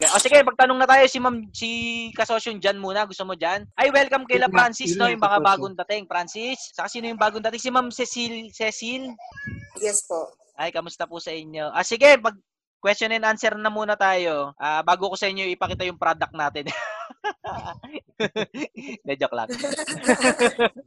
[0.00, 1.68] O sige, pagtanong na tayo si Ma'am si
[2.16, 3.04] Kasosyon Jan muna.
[3.04, 3.68] Gusto mo Jan?
[3.76, 6.08] Ay, welcome kay La Francis no, yung mga bagong dating.
[6.08, 7.60] Francis, saka sino yung bagong dating?
[7.60, 9.12] Si Ma'am Cecil Cecil.
[9.76, 10.32] Yes po.
[10.56, 11.68] Ay, kamusta po sa inyo?
[11.68, 12.32] Ah, sige, pag
[12.80, 14.56] question and answer na muna tayo.
[14.56, 16.64] Ah, bago ko sa inyo ipakita yung product natin.
[19.06, 19.48] De, joke lang.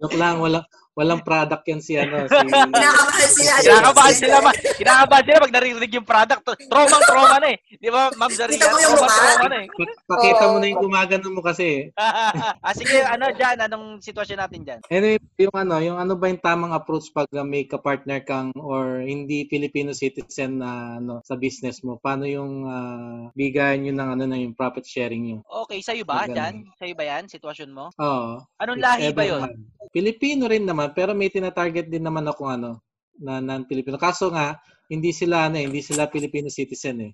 [0.01, 2.25] joke lang, wala, walang product yan si ano.
[2.29, 2.33] Si...
[2.73, 3.53] Kinakabahan sila.
[3.61, 4.35] Kinakabahan sila.
[4.41, 6.41] Ma- kinakabahan sila pag naririnig yung product.
[6.69, 7.57] Trauma, trauma na eh.
[7.77, 8.57] Di ba, Ma'am Zaria?
[8.57, 9.67] Kita mo yung Trauma, trauma na eh.
[10.05, 11.89] Pakita mo na yung gumagano mo kasi.
[12.65, 13.57] ah, sige, ano dyan?
[13.65, 14.79] Anong sitwasyon natin dyan?
[14.89, 19.01] Anyway, yung ano, yung ano ba yung tamang approach pag uh, may ka-partner kang or
[19.01, 21.97] hindi Filipino citizen na ano sa business mo?
[21.97, 25.37] Paano yung uh, bigayan nyo ng ano na yung profit sharing nyo?
[25.65, 26.25] Okay, sa'yo ba.
[26.29, 26.65] Jan?
[26.77, 27.89] Sa'yo ba yan, sitwasyon mo?
[27.97, 28.41] Oo.
[28.61, 29.41] Anong lahi ba yun?
[29.43, 29.53] man.
[29.93, 32.83] Pilipino rin naman, pero may tinatarget din naman ako ano,
[33.21, 33.95] na non-Filipino.
[33.95, 34.57] Kaso nga,
[34.89, 37.13] hindi sila ano, eh, hindi sila Filipino citizen eh.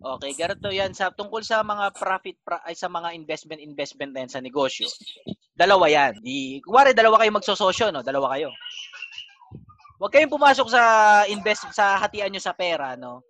[0.00, 4.28] Okay, ganito yan sa tungkol sa mga profit pra- ay sa mga investment investment yan
[4.28, 4.88] sa negosyo.
[5.56, 6.20] Dalawa yan.
[6.20, 8.04] Di, kuwari dalawa kayo magsososyo, no?
[8.04, 8.52] Dalawa kayo.
[10.00, 10.82] Huwag kayong pumasok sa
[11.28, 13.20] invest sa hatian nyo sa pera, no?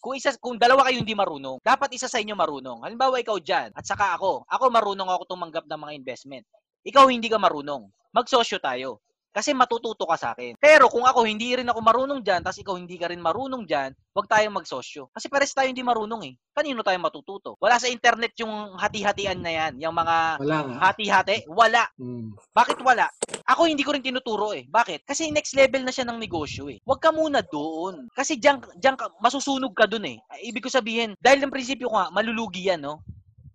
[0.00, 2.84] Kung isa kung dalawa kayo hindi marunong, dapat isa sa inyo marunong.
[2.84, 4.44] Halimbawa ikaw diyan at saka ako.
[4.48, 6.44] Ako marunong ako tumanggap ng mga investment.
[6.84, 7.88] Ikaw hindi ka marunong.
[8.12, 9.00] Magsosyo tayo.
[9.30, 10.58] Kasi matututo ka sa akin.
[10.58, 13.94] Pero kung ako hindi rin ako marunong diyan, tapos ikaw hindi ka rin marunong diyan,
[14.10, 15.06] wag tayong magsosyo.
[15.14, 16.34] Kasi pares tayo hindi marunong eh.
[16.50, 17.54] Kanino tayo matututo?
[17.62, 20.76] Wala sa internet yung hati-hatian na yan, yung mga Wala nga.
[20.90, 21.46] hati-hati.
[21.46, 21.86] Wala.
[21.94, 22.34] Mm.
[22.50, 23.06] Bakit wala?
[23.46, 24.66] Ako hindi ko rin tinuturo eh.
[24.66, 25.06] Bakit?
[25.06, 26.82] Kasi next level na siya ng negosyo eh.
[26.82, 28.10] Huwag ka muna doon.
[28.10, 30.18] Kasi diyan, diyan ka, masusunog ka doon eh.
[30.42, 32.98] Ibig ko sabihin, dahil ng prinsipyo ko nga, malulugi yan, no?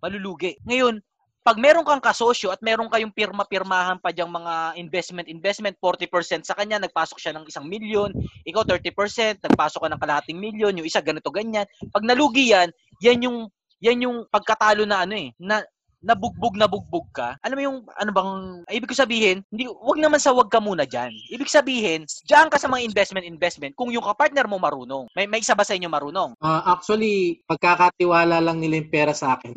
[0.00, 0.56] Malulugi.
[0.64, 1.04] Ngayon,
[1.46, 6.58] pag meron kang kasosyo at meron kayong pirma-pirmahan pa diyang mga investment, investment, 40% sa
[6.58, 8.10] kanya, nagpasok siya ng isang milyon,
[8.42, 11.62] ikaw 30%, nagpasok ka ng kalahating milyon, yung isa ganito, ganyan.
[11.94, 13.46] Pag nalugi yan, yan yung,
[13.78, 15.62] yan yung pagkatalo na ano eh, na,
[16.02, 17.38] nabugbog na bugbog ka.
[17.42, 18.32] Alam mo yung ano bang
[18.70, 21.10] ibig ko sabihin, hindi wag naman sa wag ka muna diyan.
[21.34, 25.10] Ibig sabihin, diyan ka sa mga investment investment kung yung kapartner mo marunong.
[25.18, 26.38] May may isa ba sa inyo marunong?
[26.38, 29.56] Ah, actually, pagkakatiwala lang nila yung pera sa akin.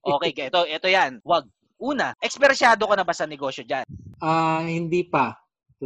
[0.00, 1.20] Okay, ito ito 'yan.
[1.26, 1.44] Wag.
[1.82, 3.86] Una, ekspersyado ka na ba sa negosyo diyan?
[4.22, 5.34] Ah, hindi pa.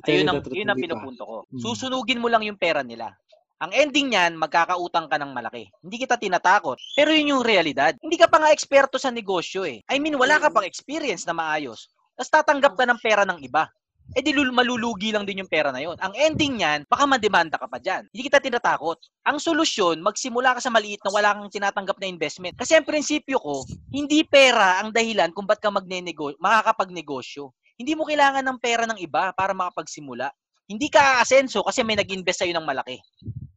[0.04, 1.36] Ayun ang yun ang pinupunto ko.
[1.48, 1.56] Hmm.
[1.56, 3.16] Susunugin mo lang yung pera nila.
[3.56, 5.72] Ang ending niyan, magkakautang ka ng malaki.
[5.80, 6.76] Hindi kita tinatakot.
[6.92, 7.96] Pero yun yung realidad.
[8.04, 9.80] Hindi ka pa nga eksperto sa negosyo eh.
[9.88, 11.88] I mean, wala ka pang experience na maayos.
[12.12, 13.72] Tapos tatanggap ka ng pera ng iba.
[14.14, 15.98] Eh di lul- malulugi lang din yung pera na yon.
[15.98, 18.06] Ang ending niyan, baka mademanda ka pa dyan.
[18.14, 19.00] Hindi kita tinatakot.
[19.26, 22.54] Ang solusyon, magsimula ka sa maliit na wala kang tinatanggap na investment.
[22.54, 27.50] Kasi ang prinsipyo ko, hindi pera ang dahilan kung ba't ka magne-nego- makakapagnegosyo.
[27.76, 30.30] Hindi mo kailangan ng pera ng iba para makapagsimula.
[30.66, 32.98] Hindi ka aasenso kasi may nag-invest sa'yo ng malaki.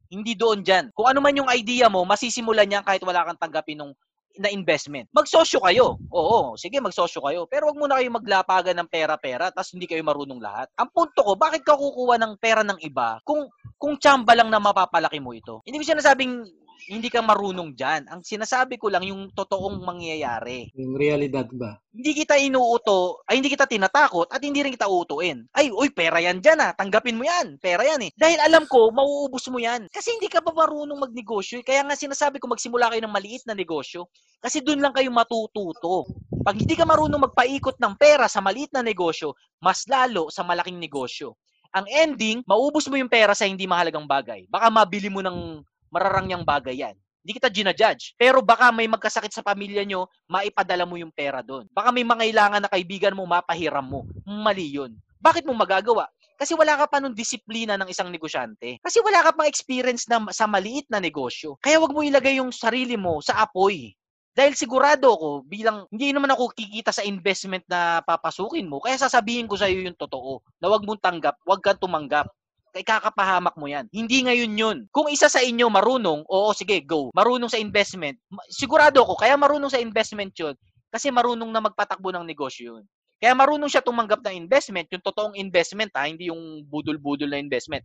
[0.09, 0.90] Hindi doon dyan.
[0.92, 3.94] Kung ano man yung idea mo, masisimulan niyan kahit wala kang tanggapin ng
[4.40, 5.12] na investment.
[5.12, 6.00] Magsosyo kayo.
[6.16, 7.44] Oo, sige magsosyo kayo.
[7.52, 10.72] Pero wag muna kayo maglapagan ng pera-pera tapos hindi kayo marunong lahat.
[10.80, 14.64] Ang punto ko, bakit ka kukuha ng pera ng iba kung kung tsamba lang na
[14.64, 15.60] mapapalaki mo ito?
[15.68, 16.48] Hindi ko sinasabing
[16.88, 18.07] hindi ka marunong dyan.
[18.07, 20.72] Ang sinasabi ko lang yung totoong mangyayari.
[20.79, 21.75] Yung realidad ba?
[21.91, 25.44] Hindi kita inuuto, ay hindi kita tinatakot at hindi rin kita uutuin.
[25.51, 26.72] Ay, uy, pera yan dyan ah.
[26.72, 27.59] Tanggapin mo yan.
[27.59, 28.12] Pera yan eh.
[28.16, 29.91] Dahil alam ko, mauubos mo yan.
[29.91, 31.59] Kasi hindi ka pa marunong magnegosyo.
[31.59, 31.66] eh.
[31.67, 34.07] Kaya nga sinasabi ko magsimula kayo ng maliit na negosyo.
[34.40, 36.07] Kasi doon lang kayo matututo.
[36.46, 40.79] Pag hindi ka marunong magpaikot ng pera sa maliit na negosyo, mas lalo sa malaking
[40.79, 41.35] negosyo.
[41.69, 44.50] Ang ending, maubos mo yung pera sa hindi mahalagang bagay.
[44.50, 45.61] Baka mabili mo ng
[45.94, 46.96] mararangyang bagay yan.
[47.20, 48.16] Hindi kita ginajudge.
[48.16, 51.68] Pero baka may magkasakit sa pamilya nyo, maipadala mo yung pera doon.
[51.70, 54.08] Baka may mangailangan na kaibigan mo, mapahiram mo.
[54.24, 54.96] Mali yun.
[55.20, 56.08] Bakit mo magagawa?
[56.40, 58.80] Kasi wala ka pa nung disiplina ng isang negosyante.
[58.80, 61.59] Kasi wala ka pang experience na sa maliit na negosyo.
[61.59, 63.92] Kaya wag mo ilagay yung sarili mo sa apoy.
[64.32, 69.52] Dahil sigurado ako, bilang hindi naman ako kikita sa investment na papasukin mo, kaya sasabihin
[69.52, 72.32] ko sa iyo yung totoo, na wag mong tanggap, wag kang tumanggap.
[72.79, 73.91] Kay kakapahamak mo yan.
[73.91, 74.78] Hindi ngayon yun.
[74.96, 77.11] Kung isa sa inyo marunong, oo sige, go.
[77.11, 78.16] Marunong sa investment.
[78.47, 80.55] Sigurado ako, kaya marunong sa investment yun,
[80.87, 82.87] kasi marunong na magpatakbo ng negosyo yun.
[83.20, 87.84] Kaya marunong siya tumanggap ng investment, yung totoong investment ha, hindi yung budol-budol na investment.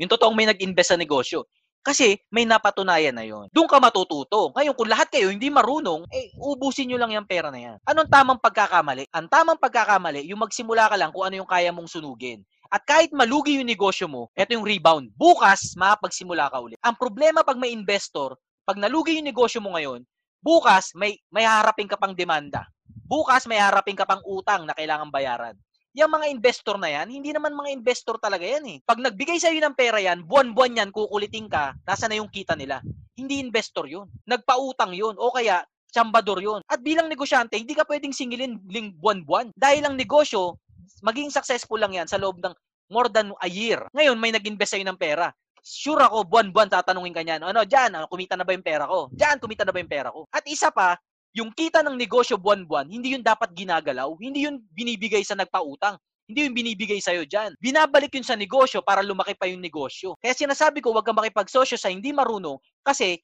[0.00, 1.44] Yung totoong may nag-invest sa negosyo.
[1.84, 3.52] Kasi may napatunayan na yon.
[3.52, 4.48] Doon ka matututo.
[4.56, 7.76] Ngayon, kung lahat kayo hindi marunong, eh, ubusin nyo lang yung pera na yan.
[7.84, 9.12] Anong tamang pagkakamali?
[9.12, 12.40] Ang tamang pagkakamali, yung magsimula ka lang kung ano yung kaya mong sunugin.
[12.70, 15.10] At kahit malugi yung negosyo mo, eto yung rebound.
[15.18, 16.78] Bukas, makapagsimula ka ulit.
[16.86, 20.06] Ang problema pag may investor, pag nalugi yung negosyo mo ngayon,
[20.38, 22.62] bukas may may harapin ka pang demanda.
[22.86, 25.58] Bukas may harapin ka pang utang na kailangan bayaran.
[25.98, 28.78] Yung mga investor na yan, hindi naman mga investor talaga yan eh.
[28.86, 32.78] Pag nagbigay sa'yo ng pera yan, buwan-buwan yan, kukulitin ka, nasa na yung kita nila.
[33.18, 34.06] Hindi investor yun.
[34.30, 35.18] Nagpautang yun.
[35.18, 36.62] O kaya, tsambador yun.
[36.70, 38.62] At bilang negosyante, hindi ka pwedeng singilin
[39.02, 39.50] buwan-buwan.
[39.58, 40.62] Dahil ang negosyo,
[41.00, 42.54] maging successful lang yan sa loob ng
[42.90, 43.86] more than a year.
[43.94, 45.30] Ngayon, may nag-invest sa'yo ng pera.
[45.62, 49.12] Sure ako, buwan-buwan tatanungin ka niyan, ano, dyan, ano, kumita na ba yung pera ko?
[49.12, 50.24] Dyan, kumita na ba yung pera ko?
[50.32, 50.96] At isa pa,
[51.36, 55.94] yung kita ng negosyo buwan-buwan, hindi yun dapat ginagalaw, hindi yun binibigay sa nagpautang.
[56.30, 57.58] Hindi yung binibigay sa'yo dyan.
[57.58, 60.14] Binabalik yun sa negosyo para lumaki pa yung negosyo.
[60.22, 62.54] Kaya sinasabi ko, huwag kang makipagsosyo sa hindi marunong
[62.86, 63.18] kasi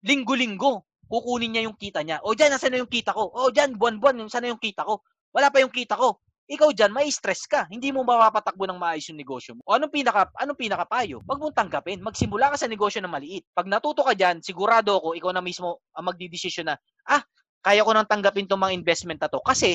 [0.00, 2.16] linggo-linggo, kukunin niya yung kita niya.
[2.24, 3.28] O dyan, nasa na yung kita ko?
[3.28, 5.04] O dyan, buwan-buwan, yung sana yung kita ko?
[5.36, 6.16] Wala pa yung kita ko.
[6.46, 7.66] Ikaw dyan, may stress ka.
[7.66, 9.66] Hindi mo mapapatakbo ng maayos yung negosyo mo.
[9.66, 11.18] O anong pinaka anong pinakapayo?
[11.26, 11.98] Wag mong tanggapin.
[11.98, 13.42] Magsimula ka sa negosyo na maliit.
[13.50, 16.78] Pag natuto ka dyan, sigurado ako ikaw na mismo ang magdidesisyon na,
[17.10, 17.22] ah,
[17.66, 19.74] kaya ko nang tanggapin tong mga investment na to kasi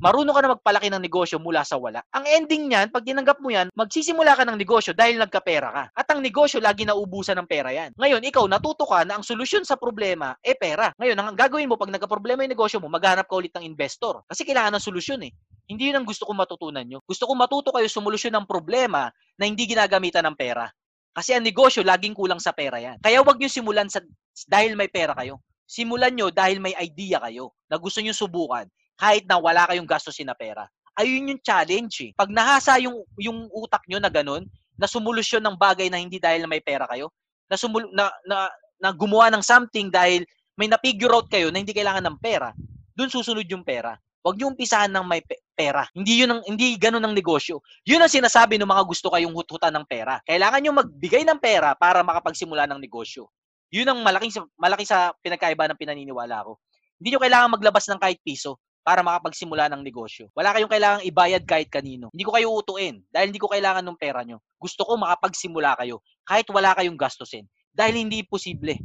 [0.00, 2.00] marunong ka na magpalaki ng negosyo mula sa wala.
[2.14, 5.84] Ang ending niyan, pag tinanggap mo yan, magsisimula ka ng negosyo dahil nagkapera ka.
[5.92, 7.92] At ang negosyo, lagi naubusan ng pera yan.
[7.98, 10.94] Ngayon, ikaw, natuto ka na ang solusyon sa problema, eh pera.
[10.96, 14.22] Ngayon, ang gagawin mo, pag nagka-problema yung negosyo mo, maghanap ka ulit ng investor.
[14.30, 15.32] Kasi kailangan ng solusyon eh.
[15.68, 17.04] Hindi yun ang gusto kong matutunan nyo.
[17.04, 20.72] Gusto kong matuto kayo solusyon ng problema na hindi ginagamitan ng pera.
[21.12, 22.96] Kasi ang negosyo, laging kulang sa pera yan.
[23.04, 24.00] Kaya wag nyo simulan sa,
[24.48, 25.44] dahil may pera kayo.
[25.68, 28.64] Simulan nyo dahil may idea kayo na gusto nyo subukan
[28.96, 30.64] kahit na wala kayong gastusin na pera.
[30.96, 32.10] Ayun yung challenge eh.
[32.16, 34.48] Pag nahasa yung, yung utak nyo na ganun,
[34.80, 37.12] na sumulusyon ng bagay na hindi dahil may pera kayo,
[37.50, 38.48] na, sumul- na, na,
[38.80, 40.24] na gumawa ng something dahil
[40.58, 42.54] may na-figure out kayo na hindi kailangan ng pera,
[42.94, 43.94] dun susunod yung pera.
[44.22, 45.86] Huwag niyo umpisahan ng may pe- pera.
[45.94, 47.62] Hindi yun ang hindi ganoon ang negosyo.
[47.86, 50.18] Yun ang sinasabi ng mga gusto kayong huthutan ng pera.
[50.26, 53.30] Kailangan niyo magbigay ng pera para makapagsimula ng negosyo.
[53.70, 56.58] Yun ang malaking malaki sa pinagkaiba ng pinaniniwala ko.
[56.98, 60.32] Hindi niyo kailangan maglabas ng kahit piso para makapagsimula ng negosyo.
[60.32, 62.08] Wala kayong kailangang ibayad kahit kanino.
[62.10, 64.40] Hindi ko kayo utuin dahil hindi ko kailangan ng pera nyo.
[64.56, 67.44] Gusto ko makapagsimula kayo kahit wala kayong gastusin.
[67.68, 68.80] Dahil hindi posible.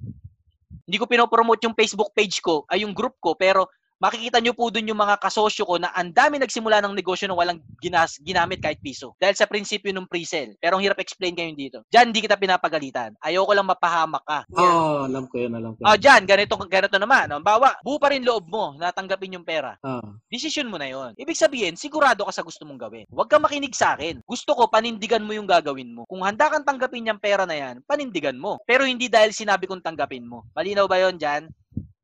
[0.83, 4.69] Hindi ko pinopromote yung Facebook page ko, ay yung group ko, pero makikita nyo po
[4.69, 8.60] dun yung mga kasosyo ko na ang dami nagsimula ng negosyo na walang ginas, ginamit
[8.63, 9.16] kahit piso.
[9.18, 10.56] Dahil sa prinsipyo ng pre-sale.
[10.57, 11.78] Pero ang hirap explain kayo dito.
[11.92, 13.16] Diyan, hindi kita pinapagalitan.
[13.22, 14.40] Ayoko lang mapahamak ka.
[14.56, 15.81] Oo, oh, alam ko yun, alam ko.
[15.84, 17.31] Ah, diyan, ganito, ganito naman.
[17.31, 17.40] No?
[17.40, 19.75] Bawa, buo pa rin loob mo na tanggapin yung pera.
[19.84, 20.04] Ah.
[20.31, 21.16] Desisyon mo na yon.
[21.16, 23.06] Ibig sabihin, sigurado ka sa gusto mong gawin.
[23.12, 24.24] Huwag kang makinig sa akin.
[24.24, 26.04] Gusto ko, panindigan mo yung gagawin mo.
[26.07, 28.60] Kung handa kang tanggapin yung pera na yan, panindigan mo.
[28.63, 30.48] Pero hindi dahil sinabi kong tanggapin mo.
[30.56, 31.48] Malinaw ba yon dyan?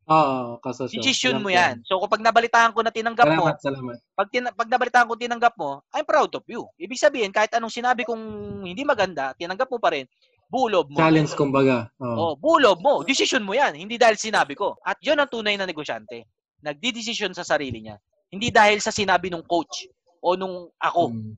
[0.10, 1.06] Oo, kasosyo.
[1.06, 1.86] Desisyon Alam mo yan.
[1.86, 3.96] So, kapag nabalitaan ko na tinanggap mo, Salamat, salamat.
[4.18, 6.66] pag, tin- pag nabalitaan ko tinanggap mo, I'm proud of you.
[6.82, 8.22] Ibig sabihin, kahit anong sinabi kong
[8.66, 10.10] hindi maganda, tinanggap mo pa rin,
[10.50, 10.98] bulob mo.
[10.98, 11.94] Challenge, kumbaga.
[12.02, 12.34] Oo.
[12.34, 13.06] Oh, bulob mo.
[13.06, 13.78] Decision mo yan.
[13.78, 14.82] Hindi dahil sinabi ko.
[14.82, 16.26] At yon ang tunay na negosyante.
[16.66, 18.02] Nagdi-decision sa sarili niya.
[18.34, 19.86] Hindi dahil sa sinabi nung coach
[20.26, 21.14] o nung ako.
[21.14, 21.34] Mm.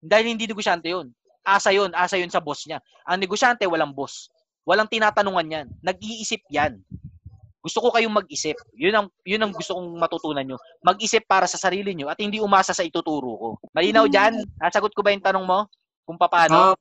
[0.00, 1.12] Dahil hindi negosyante yun.
[1.44, 1.92] Asa yun.
[1.92, 2.80] Asa yun sa boss niya.
[3.04, 4.32] Ang negosyante, walang boss.
[4.64, 5.66] Walang tinatanungan yan.
[5.84, 6.80] Nag-iisip yan.
[7.66, 8.54] Gusto ko kayong mag-isip.
[8.78, 10.54] Yun ang, yun ang gusto kong matutunan nyo.
[10.86, 13.48] Mag-isip para sa sarili nyo at hindi umasa sa ituturo ko.
[13.74, 14.38] Malinaw dyan?
[14.62, 15.66] Nasagot ko ba yung tanong mo?
[16.06, 16.70] Kung paano?
[16.70, 16.74] Ah,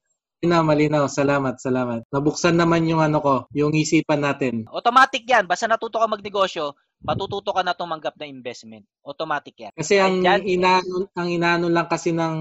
[0.45, 1.03] malinaw, malinaw.
[1.09, 2.05] Salamat, salamat.
[2.13, 4.69] Nabuksan naman yung ano ko, yung isipan natin.
[4.69, 5.49] Automatic yan.
[5.49, 8.85] Basta natuto ka magnegosyo, matututo ka na tumanggap na investment.
[9.01, 9.73] Automatic yan.
[9.73, 10.45] Kasi ang Yan.
[10.45, 12.35] inano, ang inano lang kasi ng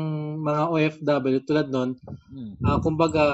[0.44, 1.96] mga OFW tulad nun,
[2.28, 2.60] Hmm.
[2.60, 3.24] ah, kumbaga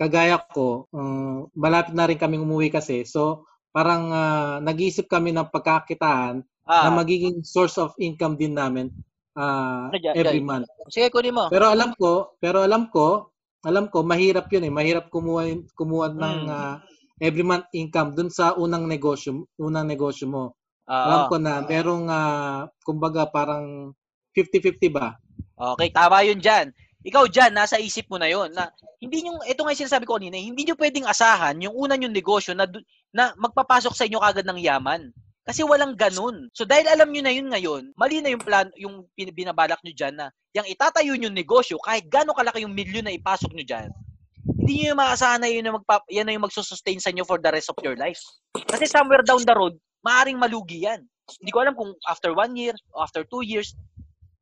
[0.00, 3.04] kagaya ko, uh, malapit na rin kaming umuwi kasi.
[3.04, 8.88] So parang ah, nag-iisip kami ng pagkakitaan na Ah, magiging source of income din namin
[9.34, 10.46] ah, Dyan, every dyan.
[10.46, 10.68] month.
[10.88, 11.50] sige, kunin mo.
[11.50, 13.34] Pero alam ko, pero alam ko,
[13.66, 14.72] alam ko mahirap 'yun eh.
[14.72, 16.48] Mahirap kumuha kumuha ng Mm.
[16.48, 16.76] ah,
[17.18, 20.54] every month income dun sa unang negosyo, unang negosyo mo.
[20.86, 20.94] Oo.
[21.04, 23.90] Alam ko na merong ah, kumbaga parang
[24.32, 25.18] 50-50 ba?
[25.74, 26.70] Okay, tama yun dyan.
[27.04, 28.48] Ikaw dyan, nasa isip mo na yun.
[28.56, 32.16] Na, hindi yung, ito nga sinasabi ko kanina, hindi nyo pwedeng asahan yung una yung
[32.16, 32.64] negosyo na,
[33.14, 35.14] na magpapasok sa inyo kagad ng yaman.
[35.44, 36.50] Kasi walang ganun.
[36.56, 40.16] So dahil alam nyo na yun ngayon, mali na yung plan, yung binabalak nyo dyan
[40.18, 43.90] na yung itatayo nyo negosyo, kahit gano'ng kalaki yung milyon na ipasok nyo dyan,
[44.64, 47.36] hindi nyo yung maasahan na yun na magpa, yan na yung magsusustain sa inyo for
[47.42, 48.18] the rest of your life.
[48.70, 51.04] Kasi somewhere down the road, maaring malugi yan.
[51.40, 53.76] Hindi ko alam kung after one year, o after two years,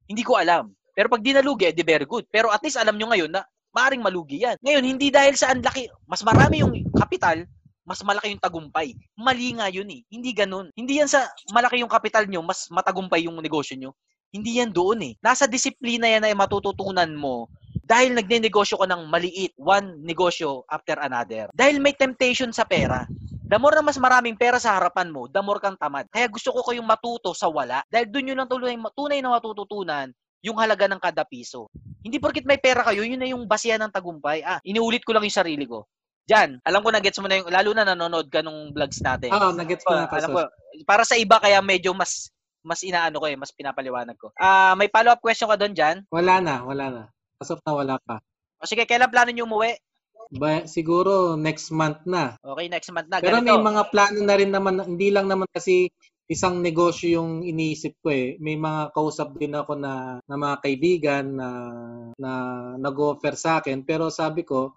[0.07, 0.71] hindi ko alam.
[0.93, 2.29] Pero pag di nalugi, eh, di very good.
[2.29, 4.61] Pero at least alam nyo ngayon na maaring malugi yan.
[4.61, 7.43] Ngayon, hindi dahil sa ang laki, mas marami yung kapital,
[7.83, 8.95] mas malaki yung tagumpay.
[9.19, 10.03] Mali nga yun eh.
[10.09, 10.71] Hindi ganun.
[10.75, 13.91] Hindi yan sa malaki yung kapital nyo, mas matagumpay yung negosyo nyo.
[14.33, 15.13] Hindi yan doon eh.
[15.21, 21.53] Nasa disiplina yan ay matututunan mo dahil nagne-negosyo ka ng maliit, one negosyo after another.
[21.53, 23.05] Dahil may temptation sa pera.
[23.53, 26.09] The more na mas maraming pera sa harapan mo, the more kang tamad.
[26.09, 27.85] Kaya gusto ko kayong matuto sa wala.
[27.93, 30.09] Dahil doon yun ang tunay, tunay na matututunan
[30.41, 31.69] yung halaga ng kada piso.
[32.01, 34.41] Hindi porkit may pera kayo, yun na yung basihan ng tagumpay.
[34.41, 35.85] Ah, iniulit ko lang yung sarili ko.
[36.23, 39.35] Diyan, alam ko na gets mo na yung, lalo na nanonood ka nung vlogs natin.
[39.35, 40.41] Oo, nagets ko na alam ko,
[40.87, 42.31] para sa iba kaya medyo mas
[42.63, 44.31] mas inaano ko eh, mas pinapaliwanag ko.
[44.39, 46.07] Ah, may follow-up question ka doon diyan?
[46.15, 47.03] Wala na, wala na.
[47.43, 48.23] As na wala pa.
[48.63, 49.75] O sige, kailan plano niyo umuwi?
[50.33, 52.39] Ba, siguro next month na.
[52.39, 53.19] Okay, next month na.
[53.19, 53.51] Pero Ganito.
[53.51, 55.91] may mga plano na rin naman, hindi lang naman kasi
[56.31, 58.39] isang negosyo yung iniisip ko eh.
[58.39, 61.49] May mga kausap din ako na, na mga kaibigan na,
[62.17, 62.33] na
[62.79, 63.83] nag-offer sa akin.
[63.83, 64.73] Pero sabi ko,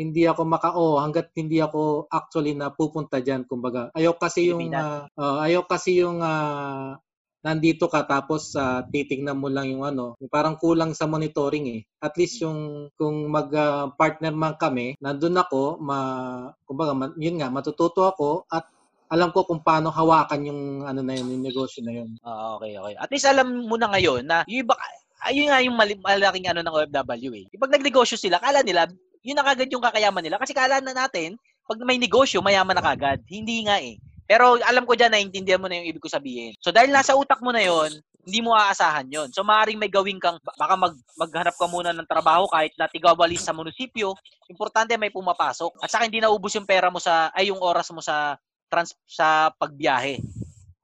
[0.00, 3.92] hindi ako maka-o hanggat hindi ako actually na pupunta diyan kumbaga.
[3.92, 6.96] Ayaw kasi yung ah, ah, ayaw kasi yung ah,
[7.44, 11.80] nandito ka tapos ah, titignan mo lang yung ano, parang kulang sa monitoring eh.
[12.00, 15.98] At least yung kung mag-partner man kami, nandun ako, ma
[16.64, 18.64] kumbaga ma- yun nga matututo ako at
[19.10, 22.08] alam ko kung paano hawakan yung ano na yun, yung negosyo na yun.
[22.24, 22.94] Ah, okay, okay.
[22.96, 24.78] At least alam mo na ngayon na yung iba,
[25.26, 27.44] ayun nga yung mali, malaking ano ng OFW eh.
[27.58, 28.88] Pag nagnegosyo sila, kala nila,
[29.20, 30.40] yun na kagad yung kakayaman nila.
[30.40, 31.36] Kasi kala na natin,
[31.68, 33.20] pag may negosyo, mayaman na kagad.
[33.28, 34.00] Hindi nga eh.
[34.30, 36.54] Pero alam ko dyan, naiintindihan mo na yung ibig ko sabihin.
[36.62, 39.28] So dahil nasa utak mo na yon hindi mo aasahan yon.
[39.34, 43.42] So maaaring may gawin kang, baka mag, maghanap ka muna ng trabaho kahit na tigawalis
[43.42, 44.14] sa munisipyo.
[44.46, 45.82] Importante may pumapasok.
[45.82, 48.38] At saka hindi naubos yung pera mo sa, ay yung oras mo sa
[48.70, 50.22] trans, sa pagbiyahe.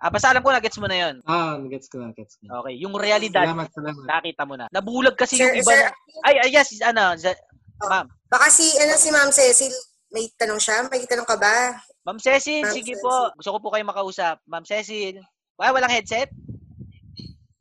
[0.03, 1.15] Ah, basta alam ko na gets mo na yon.
[1.25, 2.61] Ah, gets ko na, gets ko na.
[2.67, 4.05] Okay, yung realidad Salamat, salamat.
[4.11, 4.67] nakita mo na.
[4.75, 5.91] Nabulag kasi Sir, yung iba sir, na,
[6.27, 7.41] ay, ay yes, ano, za-
[7.81, 8.11] ma'am.
[8.27, 9.73] Baka si, ano, si Ma'am Cecil,
[10.11, 10.87] may tanong siya?
[10.87, 11.75] May tanong ka ba?
[12.05, 13.03] Ma'am Cecil, Ma'am sige Cecil.
[13.03, 13.15] po.
[13.35, 14.39] Gusto ko po kayo makausap.
[14.47, 15.19] Ma'am Cecil.
[15.57, 16.29] Ay, walang headset?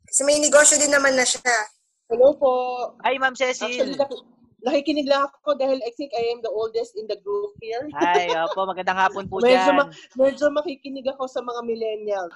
[0.06, 1.56] Kasi may negosyo din naman na siya.
[2.06, 2.52] Hello po.
[3.02, 3.98] Ay, Ma'am Actually, Cecil.
[3.98, 4.35] nak-
[4.66, 7.86] nakikinig lang ako dahil I think I am the oldest in the group here.
[7.94, 9.78] Ay, opo, magandang hapon po Medyo, dyan.
[9.78, 12.34] ma- medyo makikinig ako sa mga millennials.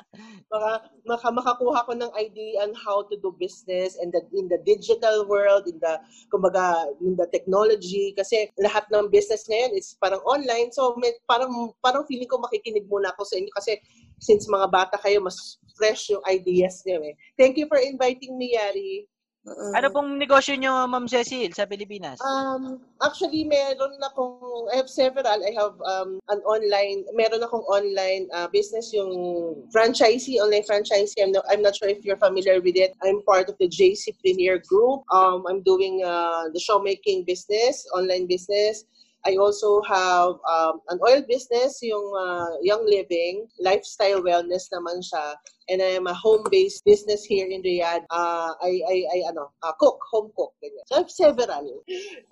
[0.52, 0.70] Baka
[1.06, 5.22] maka, makakuha ko ng idea on how to do business and the, in the digital
[5.30, 6.02] world, in the,
[6.34, 8.10] kumbaga, in the technology.
[8.18, 10.74] Kasi lahat ng business ngayon is parang online.
[10.74, 13.78] So, may, parang, parang feeling ko makikinig muna ako sa inyo kasi
[14.18, 17.14] since mga bata kayo, mas fresh yung ideas niyo eh.
[17.38, 19.06] Thank you for inviting me, Yari.
[19.48, 19.72] Mm-mm.
[19.72, 22.20] ano pong negosyo nyo, Ma'am Cecil, sa Pilipinas?
[22.20, 25.24] Um, actually, meron akong, I have several.
[25.24, 31.24] I have um, an online, meron akong online uh, business, yung franchisee, online franchisee.
[31.24, 32.92] I'm, no, I'm not sure if you're familiar with it.
[33.00, 35.08] I'm part of the JC Premier Group.
[35.08, 38.84] Um, I'm doing uh, the showmaking business, online business.
[39.26, 45.34] I also have um, an oil business, yung uh, Young Living, lifestyle wellness naman siya.
[45.68, 48.06] And I'm a home-based business here in Riyadh.
[48.08, 50.54] Uh, I, I, I, ano, uh, cook, home cook.
[50.62, 50.84] Ganyan.
[50.86, 51.82] So I have several.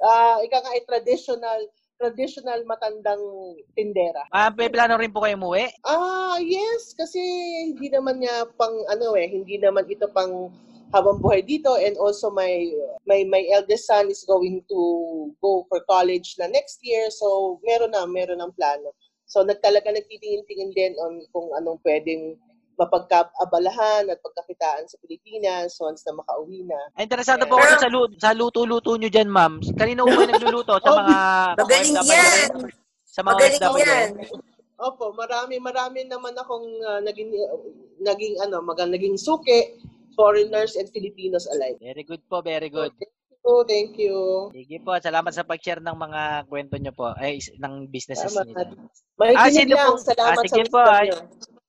[0.01, 1.61] Uh, ika nga ay traditional,
[2.01, 3.21] traditional matandang
[3.77, 4.25] tindera.
[4.33, 5.69] Ah, may plano rin po kayo umuwi?
[5.85, 7.21] Ah, yes, kasi
[7.73, 10.49] hindi naman niya pang ano eh, hindi naman ito pang
[10.95, 12.71] habang buhay dito and also my
[13.07, 14.81] my my eldest son is going to
[15.43, 18.95] go for college na next year so meron na meron ng plano.
[19.27, 22.39] So nagtalaga nagtitingin-tingin din on kung anong pwedeng
[22.77, 26.77] mapagkaabalahan at pagkakitaan sa Pilipinas once na makauwi na.
[26.95, 29.65] Ay, interesado po ako sa, lu- sa luto-luto nyo dyan, Ma'am.
[29.75, 30.77] Kanino po kayo nagluluto?
[30.85, 31.17] Sa mga
[31.59, 32.49] Magaling yan!
[33.09, 34.09] Sa mga Magaling yan!
[34.77, 37.33] Opo, marami marami naman akong ah, naging
[38.05, 39.81] naging ano, magang naging suki
[40.17, 41.77] foreigners and Filipinos alike.
[41.79, 42.91] Very good po, very good.
[43.41, 44.51] So, thank you.
[44.51, 46.21] Sige po, salamat sa pag-share ng mga
[46.51, 48.51] kwento nyo po, ay, ng businesses Salamat.
[48.51, 48.75] nila.
[49.15, 49.87] Makikinig Ah, sino lang.
[49.87, 49.93] po?
[50.03, 51.17] Salamat Ah, sige sa po, ay- niyo.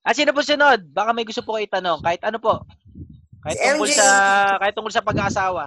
[0.01, 0.79] Ah, sino po sunod?
[0.89, 1.99] Baka may gusto po kayo itanong.
[2.01, 2.63] Kahit ano po.
[3.43, 3.93] Kahit Si tungkol MJ.
[3.93, 4.07] sa
[4.57, 5.63] kahit tungkol sa pag-aasawa.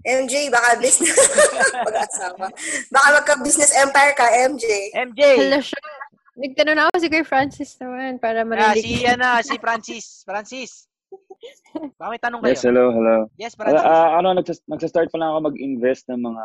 [0.00, 1.12] MJ, baka business,
[1.88, 2.46] pag-asawa.
[2.88, 4.64] Baka magka-business empire ka, MJ.
[4.94, 5.20] MJ.
[5.36, 5.80] Hello siya.
[6.36, 8.80] Nagtanong na ako si Kuya Francis naman para Ah, marinig.
[8.80, 10.22] si ano, si Francis.
[10.22, 10.88] Francis.
[12.00, 12.52] May tanong kayo.
[12.52, 13.16] Yes, hello, hello.
[13.36, 13.86] Yes, Ala, Francis.
[13.86, 16.44] ah, ano, nagsas- nagsa-start pa lang ako mag-invest ng mga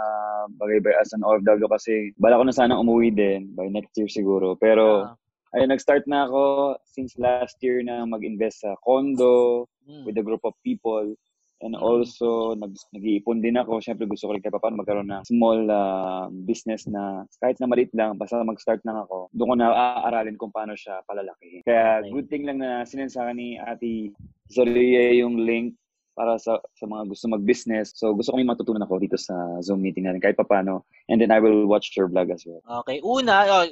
[0.55, 4.53] bagay-bagay as an OFW kasi bala ko na sana umuwi din by next year siguro.
[4.55, 6.43] Pero, Ah, ayun, nag-start na ako
[6.85, 10.05] since last year na mag-invest sa condo mm.
[10.05, 11.15] with a group of people.
[11.63, 11.81] And Mm.
[11.81, 13.79] also, nag, nag-iipon din ako.
[13.79, 17.95] Siyempre, gusto ko rin kahit paano magkaroon ng small ah, business na kahit na maliit
[17.95, 19.31] lang, basta mag-start lang ako.
[19.31, 19.71] Doon ko na
[20.03, 21.63] aaralin kung paano siya palalakihin.
[21.63, 22.11] Kaya, Okay.
[22.11, 24.11] good thing lang na sinend sa akin ni Ate
[24.49, 25.73] Zoria yung link
[26.15, 27.91] para sa sa mga gusto mag-business.
[27.93, 30.87] So gusto ko may matutunan ako dito sa Zoom meeting natin kahit papaano.
[31.11, 32.63] And then I will watch your vlog as well.
[32.85, 33.67] Okay, una, oh,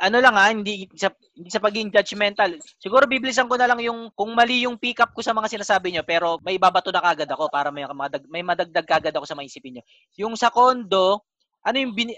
[0.00, 2.52] ano lang ha, hindi sa, hindi sa pagiging judgmental.
[2.76, 5.96] Siguro bibilisan ko na lang yung kung mali yung pick up ko sa mga sinasabi
[5.96, 9.38] nyo, pero may babato na kagad ako para may madag, may madagdag kagad ako sa
[9.38, 9.84] maisipin nyo.
[10.20, 11.24] Yung sa condo,
[11.64, 12.12] ano yung bini,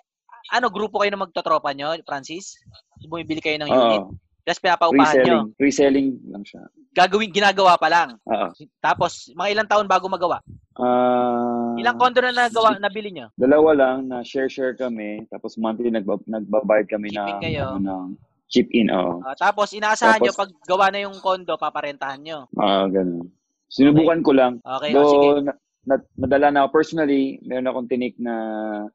[0.50, 2.58] ano grupo kayo na magtotropa nyo, Francis?
[3.06, 4.02] Bumibili kayo ng unit.
[4.02, 4.27] Oo.
[4.49, 5.52] Tapos pinapaupahan nyo.
[5.52, 5.52] Pre-selling.
[5.61, 6.64] Pre-selling lang siya.
[6.97, 8.17] Gagawin, ginagawa pa lang.
[8.25, 8.49] Oo.
[8.81, 10.40] Tapos, mga ilang taon bago magawa.
[10.73, 13.28] Ah, Ilang condo na nagawa, nabili nyo?
[13.37, 15.28] Dalawa lang na share-share kami.
[15.28, 17.76] Tapos monthly nagba, nagbabayad kami na kayo?
[17.76, 18.17] ano, ng
[18.49, 18.88] chip in.
[18.88, 19.21] Oo.
[19.21, 22.49] Ah, tapos, inaasahan nyo, Tapos- pag gawa na yung condo, paparentahan nyo.
[22.57, 23.28] Ah, ganun.
[23.69, 24.64] Sinubukan ko lang.
[24.64, 25.28] Okay, oh, sige.
[25.45, 25.52] Na,
[25.85, 28.33] na, nadala na ako personally, meron akong tinik na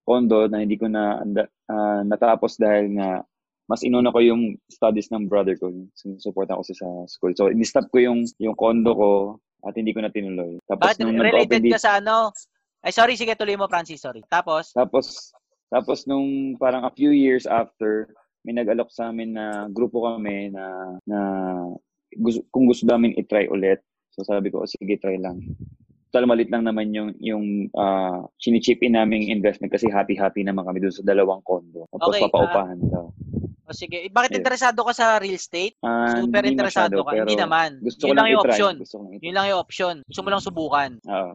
[0.01, 1.21] condo na hindi ko na
[1.69, 3.21] ah, natapos dahil nga
[3.67, 5.71] mas inuna ko yung studies ng brother ko.
[5.95, 7.33] Sinusupport ako sa school.
[7.35, 9.11] So, in-stop ko yung, yung condo ko
[9.63, 10.59] at hindi ko na tinuloy.
[10.67, 12.35] Tapos, Bakit nung related ka sa ano?
[12.83, 14.19] Ay, sorry, sige, tuloy mo, Francis, sorry.
[14.27, 15.31] Tapos, Tapos,
[15.71, 18.11] tapos nung parang a few years after,
[18.43, 21.19] may nag-alok sa amin na grupo kami na, na
[22.19, 23.79] gusto, kung gusto namin i-try ulit.
[24.13, 25.41] So sabi ko, "O, sige, try lang.
[26.13, 30.77] Total malit lang naman yung, yung uh, chini-chip in naming investment kasi happy-happy naman kami
[30.83, 31.89] dun sa dalawang condo.
[31.89, 33.09] Tapos Okay, papaupahan daw.
[33.73, 35.73] O sige, Eh, bakit interesado ka sa real estate?
[35.81, 37.25] Ah, Super interesado masyado, ka.
[37.25, 37.69] Hindi naman.
[37.81, 38.53] Gusto Yun lang yung i-try.
[38.53, 38.73] option.
[38.77, 39.19] Gusto ko lang.
[39.25, 39.95] Yun lang yung option.
[40.05, 40.91] Gusto mo lang subukan.
[41.09, 41.33] Oo.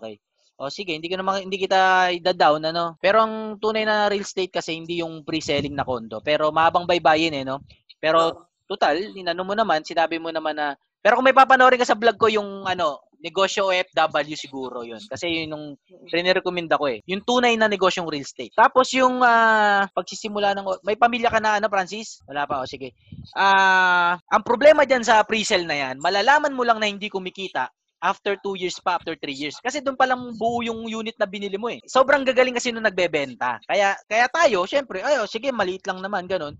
[0.00, 0.14] Okay.
[0.56, 2.96] O sige, hindi ko naman hindi kita ida-down ano.
[3.04, 6.24] Pero ang tunay na real estate kasi hindi yung pre-selling na condo.
[6.24, 7.60] Pero mahabang baybayin eh no.
[8.00, 10.72] Pero total, inano mo naman, sinabi mo naman na
[11.04, 15.00] pero kung may papanoorin ka sa vlog ko yung ano, negosyo OFW siguro yun.
[15.00, 15.64] Kasi yun yung
[16.12, 17.00] rin-recommend ako eh.
[17.08, 18.52] Yung tunay na negosyong real estate.
[18.52, 22.20] Tapos yung ah, pagsisimula ng may pamilya ka na ano Francis?
[22.28, 22.92] Wala pa o sige.
[23.32, 27.72] Ah, ang problema diyan sa pre-sell na yan, malalaman mo lang na hindi kumikita
[28.04, 29.56] after 2 years pa, after 3 years.
[29.64, 31.80] Kasi doon pa lang buo yung unit na binili mo eh.
[31.88, 33.56] Sobrang gagaling kasi nung nagbebenta.
[33.64, 36.52] Kaya kaya tayo, syempre, ayo, sige, maliit lang naman ganun.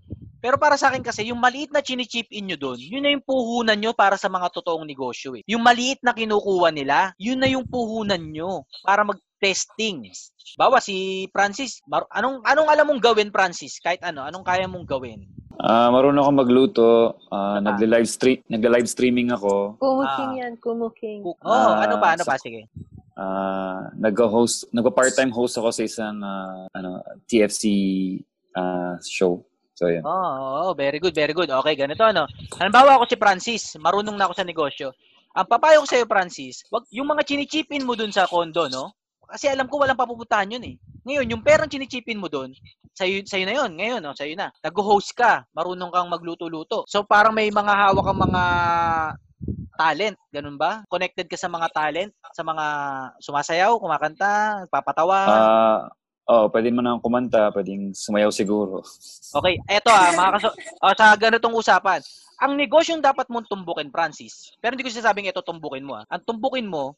[0.45, 3.25] Pero para sa akin kasi, yung maliit na chini-chip in nyo doon, yun na yung
[3.25, 5.41] puhunan nyo para sa mga totoong negosyo eh.
[5.49, 10.05] Yung maliit na kinukuha nila, yun na yung puhunan nyo para mag-testing.
[10.53, 13.81] Bawa si Francis, mar- anong anong alam mong gawin Francis?
[13.81, 15.25] Kahit ano, anong kaya mong gawin?
[15.57, 16.89] Ah, marunong ako magluto.
[17.33, 19.81] Ah, nagle-live stream, nagle-live streaming ako.
[19.81, 20.39] Kumuking Ah.
[20.45, 21.25] yan, kumuking.
[21.25, 22.69] Oh, Ah, ano pa, ano sa- pa sige.
[23.17, 27.63] Ah, nag-host, nagpa-part-time host ako sa isang ah, ano, TFC
[28.53, 29.41] ah, show.
[29.75, 30.07] So, yun.
[30.07, 31.51] Oo, oh, very good, very good.
[31.51, 32.23] Okay, ganito ano.
[32.55, 34.95] Halimbawa ako si Francis, marunong na ako sa negosyo.
[35.35, 38.95] Ang papayo ko sa iyo, Francis, wag yung mga chinichipin mo dun sa condo, no?
[39.27, 40.75] Kasi alam ko walang papupuntahan yun eh.
[41.03, 42.55] Ngayon, yung perang chinichipin mo dun,
[42.95, 43.75] sa'yo, sa'yo na yun.
[43.75, 44.47] Ngayon, no, sa'yo na.
[44.63, 46.87] Nag-host ka, marunong kang magluto-luto.
[46.87, 48.43] So, parang may mga hawak kang mga
[49.75, 50.87] talent, ganun ba?
[50.87, 52.65] Connected ka sa mga talent, sa mga
[53.19, 55.19] sumasayaw, kumakanta, papatawa.
[56.25, 58.81] Ah, oh, pwede mo nang kumanta, pwedeng sumayaw siguro.
[59.29, 60.49] Okay, eto ah, mga kaso,
[60.81, 62.01] oh, sa ganitong usapan.
[62.41, 66.05] Ang negosyong dapat mong tumbukin, Francis, pero hindi ko sinasabing ito tumbukin mo ah.
[66.09, 66.97] Ang tumbukin mo,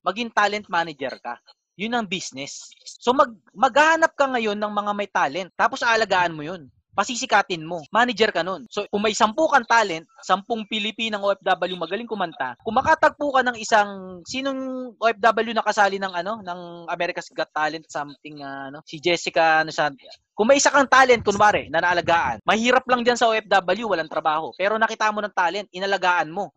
[0.00, 1.36] maging talent manager ka.
[1.76, 2.72] Yun ang business.
[2.80, 6.72] So mag maghahanap ka ngayon ng mga may talent, tapos aalagaan mo yun.
[6.90, 7.86] Pasisikatin mo.
[7.94, 8.66] Manager ka nun.
[8.66, 13.56] So, kung may sampu kang talent, sampung Pilipinang OFW magaling kumanta, kung makatagpo ka ng
[13.56, 18.98] isang, sinong OFW na kasali ng ano, ng America's Got Talent, something, ah, ano, si
[18.98, 19.88] Jessica, ano sa,
[20.34, 24.50] kung may isa kang talent, kunwari, na naalagaan, mahirap lang dyan sa OFW, walang trabaho.
[24.58, 26.50] Pero nakita mo ng talent, inalagaan mo.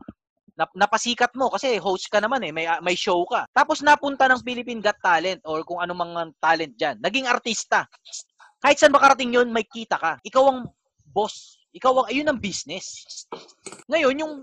[0.53, 3.49] Nap- napasikat mo kasi host ka naman eh, may may show ka.
[3.49, 6.95] Tapos napunta ng Philippine Got Talent or kung ano mga talent diyan.
[7.01, 7.89] Naging artista.
[8.63, 10.23] Kahit saan makarating 'yon, may kita ka.
[10.23, 10.71] Ikaw ang
[11.11, 11.59] boss.
[11.75, 13.27] Ikaw ang ayun ang business.
[13.91, 14.33] Ngayon yung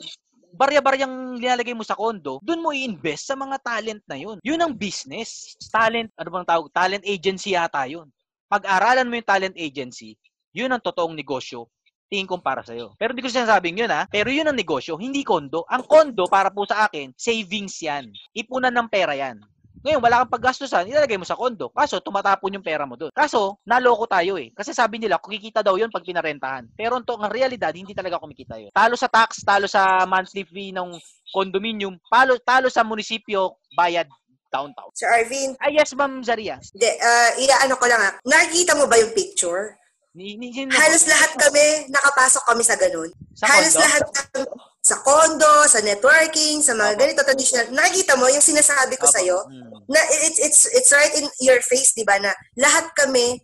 [0.53, 4.37] barya-baryang nilalagay mo sa kondo, doon mo i-invest sa mga talent na yun.
[4.45, 5.57] Yun ang business.
[5.73, 6.69] Talent, ano bang tawag?
[6.75, 8.11] Talent agency yata yun.
[8.51, 10.19] Pag-aralan mo yung talent agency,
[10.51, 11.71] yun ang totoong negosyo
[12.11, 12.99] tingin ko para sa'yo.
[12.99, 14.03] Pero hindi ko sinasabing yun ha.
[14.11, 15.63] Pero yun ang negosyo, hindi kondo.
[15.71, 18.11] Ang kondo, para po sa akin, savings yan.
[18.35, 19.39] Ipunan ng pera yan.
[19.81, 21.73] Ngayon, wala kang paggastusan, ilalagay mo sa kondo.
[21.73, 23.09] Kaso, tumatapon yung pera mo doon.
[23.11, 24.53] Kaso, naloko tayo eh.
[24.53, 26.69] Kasi sabi nila, kikita daw yun pag pinarentahan.
[26.75, 28.69] Pero ito, ang realidad, hindi talaga kumikita yun.
[28.71, 34.05] Talo sa tax, talo sa monthly fee ng condominium, talo, talo sa munisipyo, bayad
[34.51, 34.91] downtown.
[34.93, 36.59] Sir Arvin, Ay, yes, Ma'am Zaria.
[36.75, 38.13] de, uh, iaano ko lang ah.
[38.21, 39.79] Nakikita mo ba yung picture?
[40.11, 43.07] Ni, ni, sino- Halos lahat kami, nakapasok kami sa ganun.
[43.33, 43.87] sa Halos condo?
[43.87, 44.43] lahat kami,
[44.81, 47.69] sa condo, sa networking, sa mga ganito traditional.
[47.71, 49.85] Nakikita mo yung sinasabi ko sa iyo Hmm.
[49.93, 52.17] na it's it's it's right in your face, 'di ba?
[52.17, 53.41] Na lahat kami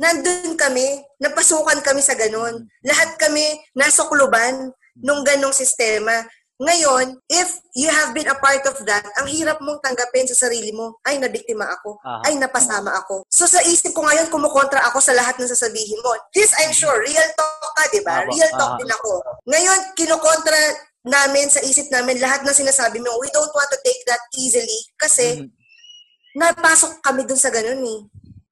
[0.00, 2.64] nandun kami, napasukan kami sa ganun.
[2.88, 3.44] Lahat kami
[3.76, 6.24] nasukluban nung ganong sistema.
[6.60, 10.76] Ngayon, if you have been a part of that, ang hirap mong tanggapin sa sarili
[10.76, 11.96] mo, ay, nabiktima ako.
[12.04, 12.28] Aha.
[12.28, 13.24] Ay, napasama ako.
[13.32, 16.12] So, sa isip ko ngayon, kumukontra ako sa lahat ng sasabihin mo.
[16.36, 18.28] This, I'm sure, real talk ka, di ba?
[18.28, 18.80] Real talk aha.
[18.84, 19.12] din ako.
[19.48, 20.60] Ngayon, kinukontra
[21.08, 23.08] namin sa isip namin lahat ng sinasabi mo.
[23.24, 25.48] We don't want to take that easily kasi Mhm.
[26.36, 28.00] napasok kami dun sa ganun eh.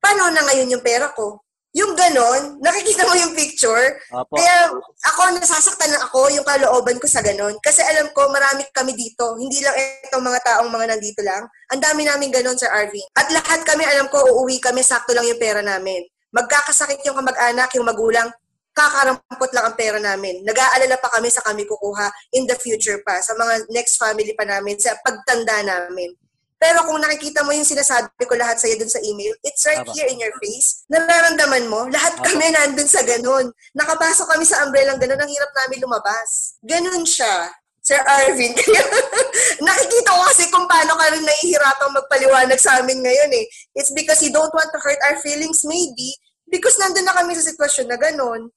[0.01, 1.45] Paano na ngayon yung pera ko?
[1.79, 4.35] Yung ganon, nakikita mo yung picture, Opo.
[4.35, 4.67] kaya
[5.15, 7.55] ako, nasasaktan na ako yung kalooban ko sa ganon.
[7.63, 9.39] Kasi alam ko, marami kami dito.
[9.39, 9.79] Hindi lang
[10.11, 11.47] itong mga taong mga nandito lang.
[11.71, 13.07] Ang dami namin ganon, Sir Arvin.
[13.15, 16.03] At lahat kami, alam ko, uuwi kami, sakto lang yung pera namin.
[16.35, 18.27] Magkakasakit yung kamag-anak, yung magulang,
[18.75, 20.43] kakarampot lang ang pera namin.
[20.43, 24.43] Nag-aalala pa kami sa kami kukuha in the future pa, sa mga next family pa
[24.43, 26.11] namin, sa pagtanda namin.
[26.59, 29.95] Pero kung nakikita mo yung sinasabi ko lahat sa'yo dun sa email, it's right Aba.
[29.95, 30.83] here in your face.
[30.91, 32.27] Nararamdaman mo, lahat Aba.
[32.27, 33.55] kami nandun sa ganun.
[33.79, 36.59] Nakapasok kami sa umbrella ganun, ang hirap namin lumabas.
[36.67, 37.55] Ganun siya.
[37.79, 38.53] Sir Arvin.
[38.53, 38.85] Kaya
[39.71, 43.47] nakikita ko kasi kung paano ka rin nahihirapang magpaliwanag sa amin ngayon eh.
[43.79, 46.13] It's because you don't want to hurt our feelings maybe
[46.51, 48.53] because nandun na kami sa sitwasyon na ganun.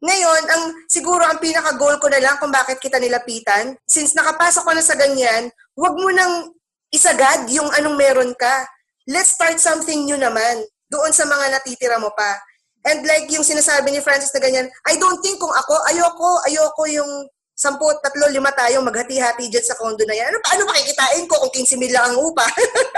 [0.00, 4.72] Ngayon, ang siguro ang pinaka-goal ko na lang kung bakit kita nilapitan, since nakapasok ko
[4.72, 6.56] na sa ganyan, wag mo nang
[6.90, 8.66] isagad yung anong meron ka.
[9.06, 12.38] Let's start something new naman doon sa mga natitira mo pa.
[12.86, 16.82] And like yung sinasabi ni Francis na ganyan, I don't think kung ako, ayoko, ayoko
[16.90, 17.12] yung
[17.60, 20.32] sampu, tatlo, lima tayong maghati-hati dyan sa condo na yan.
[20.32, 22.48] Ano, paano makikitain ko kung 15 mil lang ang upa?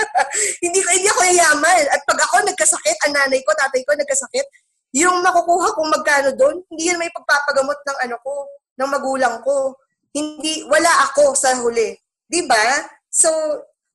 [0.64, 1.84] hindi, ko, hindi ako yayaman.
[1.90, 4.46] At pag ako nagkasakit, ang nanay ko, tatay ko nagkasakit,
[4.94, 8.34] yung makukuha kung magkano doon, hindi yan may pagpapagamot ng ano ko,
[8.78, 9.74] ng magulang ko.
[10.14, 11.98] Hindi, wala ako sa huli.
[12.46, 12.86] Ba?
[13.10, 13.28] So,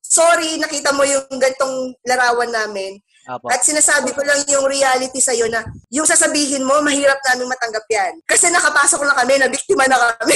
[0.08, 2.96] sorry, nakita mo yung gantong larawan namin.
[3.28, 3.52] Opo.
[3.52, 5.60] At sinasabi ko lang yung reality sa'yo na
[5.92, 8.16] yung sasabihin mo, mahirap namin matanggap yan.
[8.24, 10.32] Kasi nakapasok na kami, nabiktima na kami.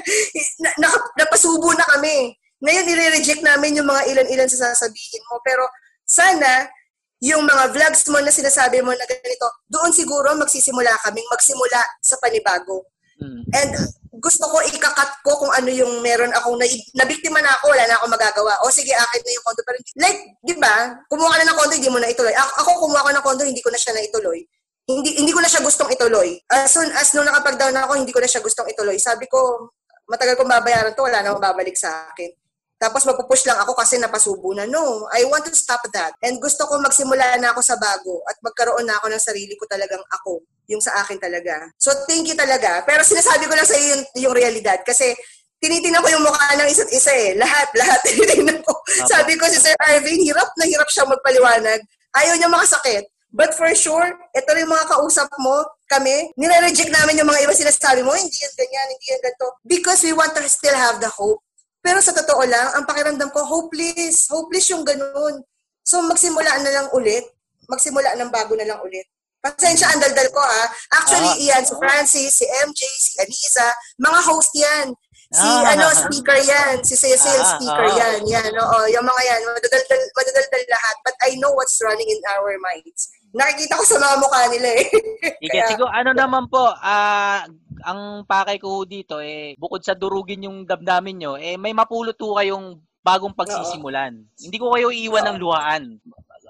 [0.64, 2.32] na, naka- napasubo na kami.
[2.64, 5.44] Ngayon, nire-reject namin yung mga ilan-ilan sa sasabihin mo.
[5.44, 5.68] Pero
[6.08, 6.72] sana,
[7.20, 12.16] yung mga vlogs mo na sinasabi mo na ganito, doon siguro magsisimula kaming magsimula sa
[12.16, 12.88] panibago.
[13.20, 13.42] Mm.
[13.52, 13.72] And
[14.12, 16.68] gusto ko ikakat ko kung ano yung meron akong na,
[17.00, 18.52] nabiktima na ako, wala na akong magagawa.
[18.60, 19.62] O sige, akin na yung kondo.
[19.64, 22.34] Pero like, di ba, kumuha ka na ng kondo, hindi mo na ituloy.
[22.36, 24.44] Ako, ako kumuha ko ng kondo, hindi ko na siya na ituloy.
[24.84, 26.36] Hindi, hindi ko na siya gustong ituloy.
[26.52, 29.00] As soon as nung nakapag-down ako, hindi ko na siya gustong ituloy.
[29.00, 29.72] Sabi ko,
[30.04, 32.36] matagal kong babayaran to, wala na akong babalik sa akin.
[32.82, 34.66] Tapos mapupush lang ako kasi napasubo na.
[34.66, 36.18] No, I want to stop that.
[36.20, 39.64] And gusto ko magsimula na ako sa bago at magkaroon na ako ng sarili ko
[39.70, 40.42] talagang ako.
[40.70, 41.70] Yung sa akin talaga.
[41.80, 42.86] So thank you talaga.
[42.86, 45.14] Pero sinasabi ko lang sa iyo yung, yung realidad kasi
[45.62, 47.38] tinitingnan ko yung mukha ng isa't isa eh.
[47.38, 48.72] Lahat, lahat tinitingnan ko.
[49.06, 51.80] Sabi ko si Sir Arvin, hirap na hirap siya magpaliwanag.
[52.12, 53.06] Ayaw niya makasakit.
[53.32, 57.56] But for sure, ito rin yung mga kausap mo, kami, nire-reject namin yung mga iba
[57.56, 59.46] sinasabi mo, hindi yan ganyan, hindi yan ganito.
[59.64, 61.40] Because we want to still have the hope.
[61.80, 64.28] Pero sa totoo lang, ang pakiramdam ko, hopeless.
[64.28, 65.40] Hopeless yung ganun.
[65.82, 67.24] So magsimula na lang ulit.
[67.66, 69.08] Magsimula ng bago na lang ulit.
[69.42, 70.62] Pasensya, ang daldal ko ha.
[70.94, 71.42] Actually, Ah.
[71.42, 73.66] iyan, si Francis, si MJ, si Anisa,
[73.98, 74.94] mga host yan.
[75.32, 75.72] Si Ah.
[75.72, 76.78] ano, speaker yan.
[76.84, 77.98] Si Cecil, Ah, speaker ah.
[77.98, 78.18] yan.
[78.28, 78.78] Yan, oo.
[78.86, 80.96] Yung mga yan, madadaldal, madadaldal lahat.
[81.02, 83.10] But I know what's running in our minds.
[83.32, 84.86] Nakikita ko sa mga mukha nila eh.
[85.42, 87.42] Sige, Kaya- siguro ano naman po, ah
[87.82, 92.38] ang pakay ko dito eh bukod sa durugin yung damdamin nyo, eh may mapulot po
[92.38, 94.14] kayong bagong pagsisimulan.
[94.38, 95.98] Hindi ko kayo iiwan ng luhaan.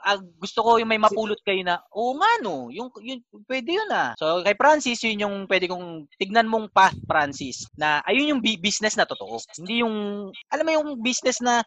[0.03, 3.91] Ah, gusto ko yung may mapulot kayo na, oo nga no, yung, yung, pwede yun
[3.95, 4.19] ah.
[4.19, 8.99] So kay Francis, yun yung pwede kong tignan mong path, Francis, na ayun yung business
[8.99, 9.39] na totoo.
[9.55, 11.63] Hindi yung, alam mo yung business na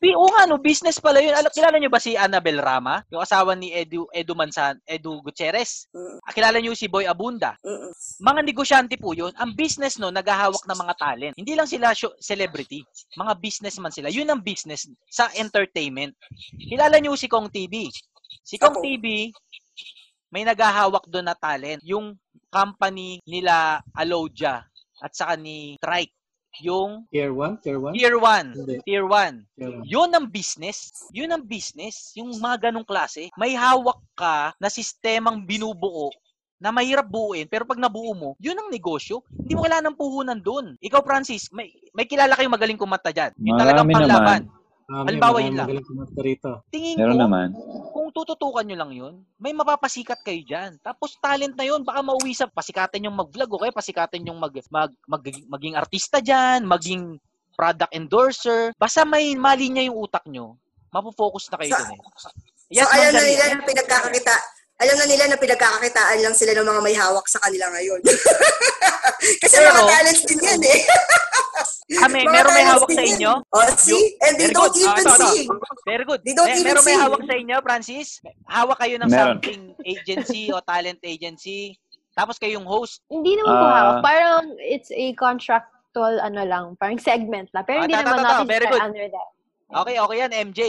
[0.00, 1.36] oo nga, no, business pala yun.
[1.36, 3.04] Alam, kilala niyo ba si Annabel Rama?
[3.12, 5.92] Yung asawa ni Edu, Edu Mansan, Edu Gutierrez?
[5.92, 6.16] Mm.
[6.24, 7.52] Ah, kilala niyo si Boy Abunda?
[7.60, 7.92] Mm-mm.
[8.24, 9.28] Mga negosyante po yun.
[9.36, 11.34] Ang business no, naghahawak ng mga talent.
[11.36, 12.80] Hindi lang sila show, celebrity.
[13.20, 14.08] Mga businessman sila.
[14.08, 16.16] Yun ang business sa entertainment.
[16.56, 17.92] Kilala niyo si Kong TV?
[18.40, 18.84] Si Kong Opo.
[18.84, 19.28] TV,
[20.32, 21.84] may naghahawak doon na talent.
[21.84, 22.16] Yung
[22.48, 24.64] company nila Alodia
[25.00, 26.19] at saka ni Trike.
[26.58, 27.62] Yung Tier 1?
[27.62, 27.94] Tier 1?
[27.94, 28.58] Tier 1.
[28.58, 28.76] Hindi.
[28.82, 29.54] Tier 1.
[29.54, 29.86] Tier 1.
[29.86, 30.90] Yun ang business.
[31.14, 32.10] Yun ang business.
[32.18, 33.30] Yung mga ganong klase.
[33.38, 36.10] May hawak ka na sistemang binubuo
[36.60, 39.24] na mahirap buuin, pero pag nabuo mo, yun ang negosyo.
[39.32, 40.76] Hindi mo kailangan ng puhunan doon.
[40.76, 43.32] Ikaw, Francis, may, may kilala kayong magaling kumanta dyan.
[43.40, 44.40] Yung talagang Marami panglaban.
[44.90, 45.68] Marami, Halimbawa, yun lang.
[46.18, 46.50] rito.
[46.66, 47.48] Tingin Meron ko, naman.
[47.94, 50.82] kung tututukan nyo lang yun, may mapapasikat kayo dyan.
[50.82, 54.50] Tapos talent na yun, baka mauwi sa pasikatan yung mag-vlog o kaya pasikatan yung mag,
[54.66, 57.22] mag, mag, maging artista dyan, maging
[57.54, 58.74] product endorser.
[58.74, 60.58] Basta may mali niya yung utak nyo,
[60.90, 62.00] mapofocus na kayo So- dun eh.
[62.18, 62.28] So,
[62.70, 63.30] Yes, alam Ma'am na Daria.
[63.30, 64.34] nila na pinagkakakita,
[64.80, 68.00] alam na nila na pinagkakakitaan lang sila ng mga may hawak sa kanila ngayon.
[69.42, 70.80] Kasi Pero- mga talents din yan eh.
[71.90, 73.32] Kami, Mga meron may hawak sa inyo?
[73.50, 74.14] Oh, see?
[74.22, 74.78] And they Very don't good.
[74.80, 75.26] Ah, even ito, ito.
[75.28, 75.46] see.
[75.84, 76.20] Very good.
[76.22, 77.02] They don't Eh, even meron may see.
[77.02, 78.08] hawak sa inyo, Francis?
[78.46, 79.26] Hawak kayo ng Meron.
[79.36, 81.74] something agency o talent agency.
[82.12, 83.02] Tapos kayong host.
[83.06, 83.74] Hindi naman po Ah.
[83.74, 83.96] hawak.
[84.00, 85.74] Parang it's a contractual
[86.20, 87.66] ano lang, parang segment lang.
[87.66, 88.32] Pero Ah, hindi ta- ta- naman ta- ta.
[88.38, 88.82] natin Very good.
[88.82, 89.28] under that.
[89.72, 90.60] Okay, okay yan, MJ.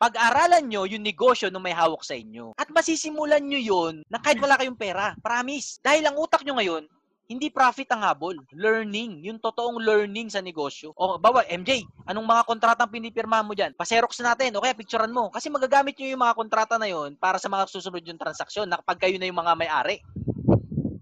[0.00, 2.56] Pag-aralan nyo yung negosyo nung may hawak sa inyo.
[2.56, 5.12] At masisimulan nyo yun na kahit wala kayong pera.
[5.20, 5.76] Promise.
[5.84, 6.88] Dahil ang utak nyo ngayon,
[7.28, 8.32] hindi profit ang habol.
[8.56, 9.20] Learning.
[9.28, 10.96] Yung totoong learning sa negosyo.
[10.96, 13.76] O, bawa, MJ, anong mga kontratang pinipirma mo dyan?
[13.76, 14.56] Paserox natin.
[14.56, 15.28] O kaya picturean mo.
[15.28, 18.80] Kasi magagamit nyo yung mga kontrata na yun para sa mga susunod yung transaksyon na
[18.80, 20.00] kapag kayo na yung mga may-ari.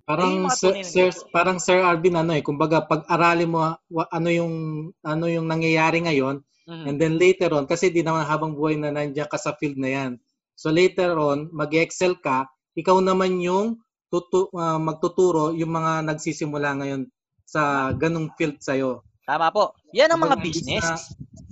[0.09, 3.77] Parang sir, sir, parang Sir Arvin ano eh, kumbaga pag-aralin mo
[4.09, 4.55] ano yung
[5.05, 6.85] ano yung nangyayari ngayon Mhm.
[6.85, 9.89] and then later on kasi di naman habang buhay na nandiyan ka sa field na
[9.89, 10.13] yan.
[10.53, 12.45] So later on, mag-excel ka,
[12.77, 13.81] ikaw naman yung
[14.13, 17.09] tutu, ah, magtuturo yung mga nagsisimula ngayon
[17.49, 19.01] sa ganung field sa'yo.
[19.25, 19.73] Tama po.
[19.97, 20.85] Yan ang mga business.
[20.85, 21.01] na-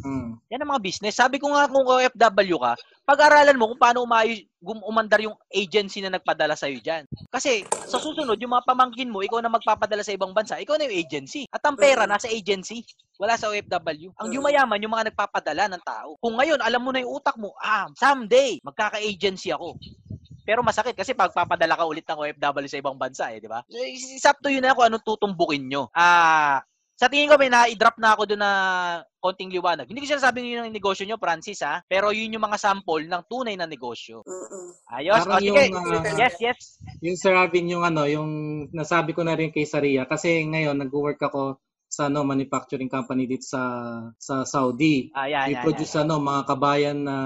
[0.07, 0.39] Hmm.
[0.55, 1.19] Yan ang mga business.
[1.19, 6.15] Sabi ko nga kung OFW ka, pag-aralan mo kung paano umayos, umandar yung agency na
[6.15, 7.03] nagpadala sa'yo dyan.
[7.27, 10.87] Kasi sa susunod, yung mga pamangkin mo, ikaw na magpapadala sa ibang bansa, ikaw na
[10.87, 11.43] yung agency.
[11.51, 14.13] At ang pera nasa agency, wala sa OFW.
[14.17, 16.17] Ang yumayaman, yung mga nagpapadala ng tao.
[16.21, 19.77] Kung ngayon, alam mo na yung utak mo, ah, someday, magkaka-agency ako.
[20.47, 23.67] Pero masakit kasi pag papadala ka ulit ng OFW sa ibang bansa eh, di ba?
[23.67, 25.91] It's up to you na kung anong tutumbukin nyo.
[25.91, 26.63] Ah,
[26.97, 28.53] sa tingin ko may na-drop na ako doon na
[29.21, 29.85] konting liwanag.
[29.85, 31.85] Hindi ko sinasabing yun ang negosyo nyo, Francis, ha?
[31.85, 34.25] Pero yun yung mga sample ng tunay na negosyo.
[34.25, 34.71] Mm-mm.
[34.97, 35.21] Ayos.
[35.27, 35.51] Parang O, sige.
[35.67, 36.59] yung, ah, yes, yes.
[37.05, 38.31] Yung Sir Arvin yung ano, yung
[38.73, 41.61] nasabi ko na rin kay Saria kasi ngayon nag-work ako
[41.97, 43.63] sa ano manufacturing company dito sa
[44.21, 45.09] sa Saudi.
[45.17, 47.17] Ah, We yan, produce ano mga kabayan na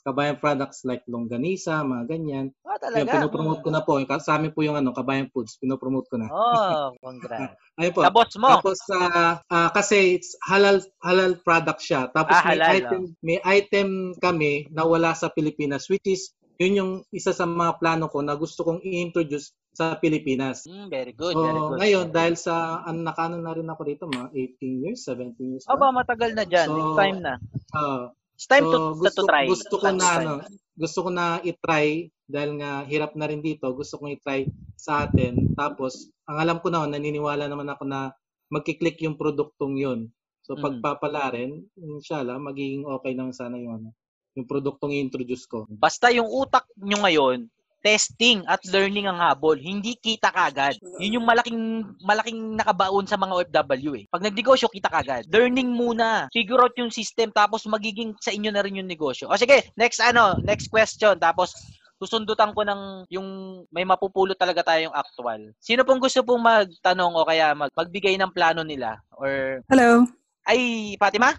[0.00, 2.48] kabayan products like longganisa, mga ganyan.
[2.48, 2.64] yan.
[2.64, 3.12] Ah, Yung talaga.
[3.20, 4.00] pinopromote ko na po.
[4.00, 6.32] Sa amin po yung ano, kabayan foods, pinopromote ko na.
[6.32, 7.52] Oh, congrats.
[7.76, 8.00] Ayun po.
[8.00, 8.48] Sa boss mo.
[8.48, 12.08] Tapos ah, ah, kasi it's halal halal product siya.
[12.16, 16.76] Tapos Ah, may halal, item may item kami na wala sa Pilipinas which is yun
[16.76, 20.66] yung isa sa mga plano ko na gusto kong i-introduce sa Pilipinas.
[20.66, 21.78] Mm, very good, so, very good.
[21.78, 25.64] ngayon dahil sa ano nakano na rin ako dito mga 18 years, 17 years.
[25.64, 25.72] na.
[25.72, 26.68] Aba, matagal na dyan.
[26.68, 27.34] So, It's time na.
[27.70, 28.04] Ah,
[28.34, 29.44] It's time so, to, gusto, to try.
[29.46, 30.32] gusto ko na ano,
[30.74, 35.52] gusto ko na i-try dahil nga hirap na rin dito, gusto kong i-try sa atin.
[35.54, 38.14] Tapos, ang alam ko naman, naniniwala naman ako na
[38.48, 40.00] magkiklik yung produktong yun.
[40.40, 40.62] So, Mm.
[40.80, 43.88] pagpapala rin, inshallah, magiging okay naman sana yung ano,
[44.34, 45.68] yung produktong i-introduce ko.
[45.68, 47.46] Basta yung utak nyo ngayon,
[47.80, 49.56] testing at learning ang habol.
[49.56, 50.76] Hindi kita kagad.
[51.00, 54.04] Yun yung malaking malaking nakabaon sa mga OFW eh.
[54.12, 55.28] Pag nagnegosyo, kita kagad.
[55.32, 56.28] Learning muna.
[56.32, 59.28] Figure out yung system tapos magiging sa inyo na rin yung negosyo.
[59.28, 61.16] O sige, next ano, next question.
[61.16, 61.56] Tapos
[62.00, 63.28] susundutan ko ng yung
[63.68, 65.52] may mapupulot talaga tayong actual.
[65.60, 68.96] Sino pong gusto pong magtanong o kaya mag, magbigay ng plano nila?
[69.20, 70.08] Or, Hello.
[70.48, 71.36] ay, Fatima?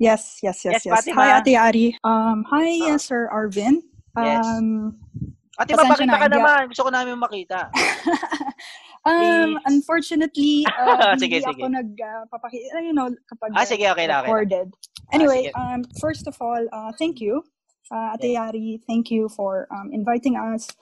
[0.00, 0.94] Yes, yes, Yes, yes, yes.
[0.96, 1.20] Fatima.
[1.20, 1.86] Hi, Ate Ari.
[2.02, 3.84] Um, hi, Sir Arvin.
[4.16, 4.48] Yes.
[5.52, 6.60] Um, Ate, mapakita na, ka naman.
[6.72, 7.68] Gusto ko namin makita.
[9.08, 9.60] um, Please.
[9.68, 11.60] unfortunately, uh, Sige, hindi sige.
[11.60, 14.68] ako nagpapakita, you know, kapag Ah, sige, okay na, okay recorded.
[15.12, 15.56] Ah, Anyway, sige.
[15.60, 17.44] um, first of all, uh, thank you,
[17.92, 18.80] uh, Ate Ari.
[18.88, 20.72] Thank you for um, inviting us.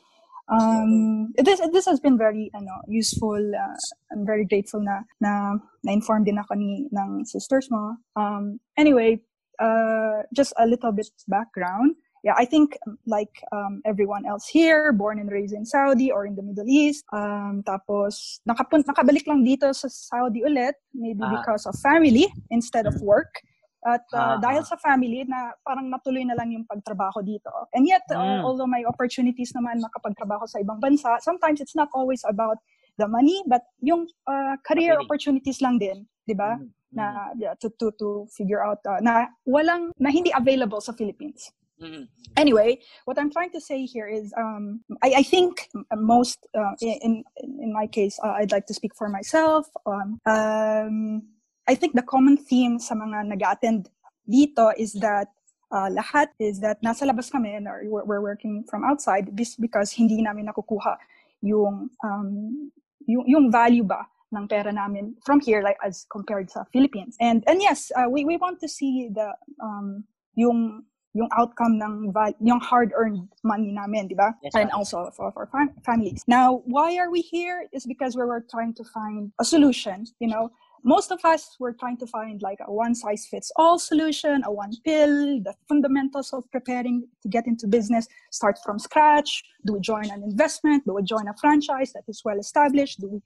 [0.50, 3.38] Um, this this has been very ano useful.
[3.38, 3.78] Uh,
[4.10, 7.94] I'm very grateful na na na-inform din ako ni ng sisters mo.
[8.18, 9.22] Um, anyway,
[9.62, 11.94] uh, just a little bit background.
[12.20, 16.26] Yeah, I think um, like um, everyone else here, born and raised in Saudi or
[16.28, 17.04] in the Middle East.
[17.12, 21.32] Um, tapos nakapun nakabalik lang dito sa Saudi ulit, maybe Ah.
[21.40, 23.08] because of family instead of Mm.
[23.08, 23.32] work.
[23.80, 24.68] At Ah, uh, dahil ah.
[24.68, 27.48] sa family na parang natuloy na lang yung pagtrabaho dito.
[27.72, 28.44] And yet, uh, Mm.
[28.44, 32.60] although may opportunities naman makapagtrabaho sa ibang bansa, sometimes it's not always about
[33.00, 35.08] the money, but yung uh, career Really?
[35.08, 36.60] opportunities lang din, di ba?
[36.60, 40.90] Mm, Na yeah, to to to figure out uh, na walang na hindi available sa
[40.90, 41.48] Philippines.
[41.80, 42.08] Mm, mm.
[42.36, 47.24] Anyway, what I'm trying to say here is, um, I, I think most, uh, in
[47.36, 49.66] in my case, uh, I'd like to speak for myself.
[49.86, 51.22] Um, um,
[51.66, 53.90] I think the common theme sa mga nag-attend
[54.28, 55.28] dito is that
[55.70, 59.56] uh, lahat is that nasa labas kami and or we're, we're working from outside this
[59.56, 60.98] because hindi namin nakukuha
[61.42, 62.70] yung um,
[63.06, 67.16] yung, yung value ba ng pera namin from here like as compared sa Philippines.
[67.20, 72.12] And and yes, uh, we we want to see the um, yung yung outcome ng
[72.12, 74.34] val- yung hard-earned money namin, di ba?
[74.42, 76.22] Yes, and also for, for fam- families.
[76.26, 77.66] Now, why are we here?
[77.72, 80.50] Is because we were trying to find a solution, you know?
[80.82, 85.52] Most of us were trying to find like a one-size-fits-all solution, a one pill, the
[85.68, 89.42] fundamentals of preparing to get into business, start from scratch.
[89.66, 90.86] Do we join an investment?
[90.86, 93.00] Do we join a franchise that is well established?
[93.00, 93.20] Do we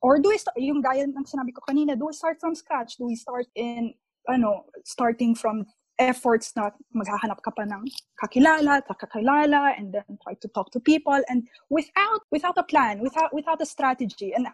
[0.00, 2.96] or do we start, yung gaya ng sinabi ko kanina, do we start from scratch?
[2.96, 3.92] Do we start in,
[4.28, 5.64] ano, starting from
[5.98, 7.86] efforts na maghahanap ka pa ng
[8.18, 13.32] kakilala, kakakilala, and then try to talk to people, and without without a plan, without
[13.34, 14.46] without a strategy, and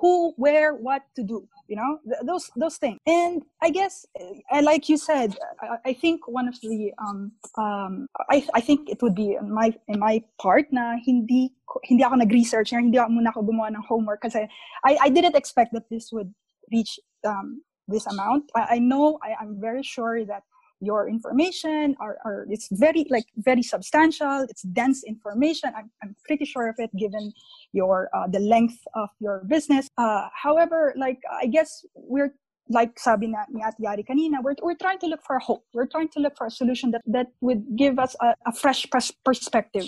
[0.00, 2.98] who, where, what to do, you know, th- those those things.
[3.06, 8.06] And I guess, uh, like you said, I, I think one of the um um
[8.28, 11.52] I I think it would be in my in my part na hindi
[11.88, 14.44] hindi ako nag-research, hindi ako muna ako gumawa ng homework kasi
[14.84, 16.32] I I didn't expect that this would
[16.68, 18.50] reach um this amount.
[18.54, 20.44] I, I know I, I'm very sure that
[20.82, 26.44] your information are, are it's very like very substantial it's dense information i'm, I'm pretty
[26.44, 27.32] sure of it given
[27.72, 32.34] your uh, the length of your business uh, however like i guess we're
[32.68, 35.64] like sabi na ni Ate kanina, we're, we're trying to look for hope.
[35.74, 38.88] We're trying to look for a solution that, that would give us a, a fresh
[38.90, 39.84] pers- perspective.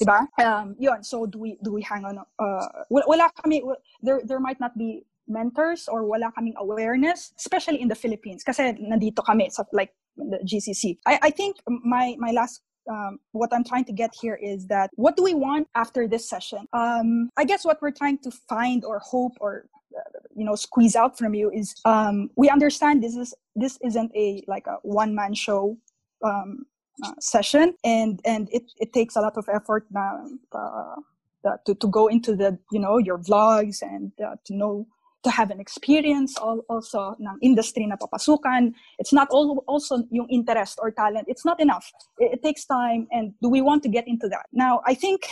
[0.00, 0.26] Diba?
[0.42, 3.62] Um, yun, so do we, do we hang on, uh, wala, kami,
[4.02, 8.44] there, there might not be mentors or wala kaming awareness, especially in the Philippines.
[8.44, 10.98] Kasi nandito kami sa like the GCC.
[11.06, 14.90] I, I think my my last um, what I'm trying to get here is that
[14.94, 16.66] what do we want after this session?
[16.72, 20.96] Um, I guess what we're trying to find or hope or uh, you know squeeze
[20.96, 25.14] out from you is um, we understand this is this isn't a like a one
[25.14, 25.76] man show
[26.24, 26.66] um,
[27.02, 30.94] uh, session and and it, it takes a lot of effort now uh,
[31.66, 34.86] to, to go into the you know your vlogs and uh, to know
[35.24, 38.72] to have an experience al- also ng industry na papasukan.
[38.98, 41.26] It's not all, also yung interest or talent.
[41.28, 41.90] It's not enough.
[42.18, 43.08] It, it takes time.
[43.10, 44.46] And do we want to get into that?
[44.52, 45.26] Now, I think,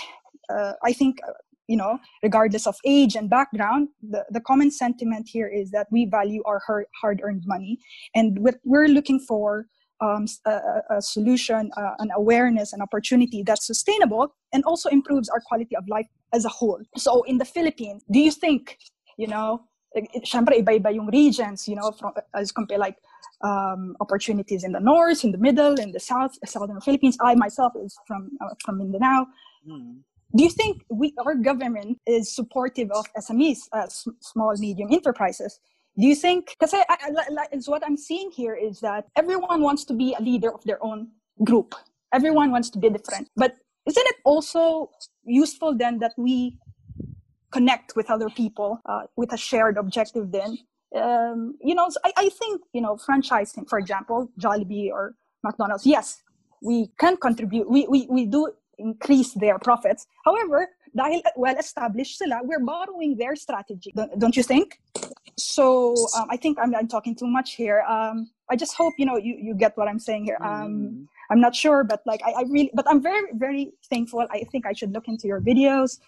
[0.49, 1.33] uh, I think, uh,
[1.69, 6.07] you know, regardless of age and background, the, the common sentiment here is that we
[6.07, 6.61] value our
[7.01, 7.79] hard earned money.
[8.15, 9.67] And what we're looking for
[10.01, 10.59] um, a,
[10.91, 15.85] a- solution, uh, an awareness, an opportunity that's sustainable and also improves our quality of
[15.89, 16.83] life as a whole.
[16.97, 18.79] So in the Philippines, do you think,
[19.17, 19.63] you know,
[20.25, 22.97] syempre iba-iba yung regions, you know, from, as compared like
[23.43, 27.17] um, opportunities in the north, in the middle, in the south, southern Philippines.
[27.21, 29.27] I myself is from uh, from Mindanao.
[29.67, 30.01] Hmm.
[30.35, 33.87] Do you think we our government is supportive of SMEs, uh,
[34.21, 35.61] small medium enterprises?
[35.99, 36.57] Do you think?
[36.59, 40.17] Because I, I, li- li- what I'm seeing here is that everyone wants to be
[40.19, 41.09] a leader of their own
[41.45, 41.75] group.
[42.15, 44.91] Everyone wants to be different, but isn't it also
[45.25, 46.57] useful then that we
[47.53, 50.59] connect with other people uh, with a shared objective then.
[50.95, 56.23] Um, you know I, I think you know franchising for example jollibee or mcdonald's yes
[56.63, 60.07] we can contribute we, we, we do increase their profits.
[60.25, 64.79] However dahil well established sila we're borrowing their strategy don't, don't you think?
[65.39, 67.81] So um, i think I'm, I'm talking too much here.
[67.89, 70.39] Um, i just hope you know you, you get what i'm saying here.
[70.43, 74.21] Um, i'm not sure but like I, I really but i'm very very thankful.
[74.31, 75.99] I think i should look into your videos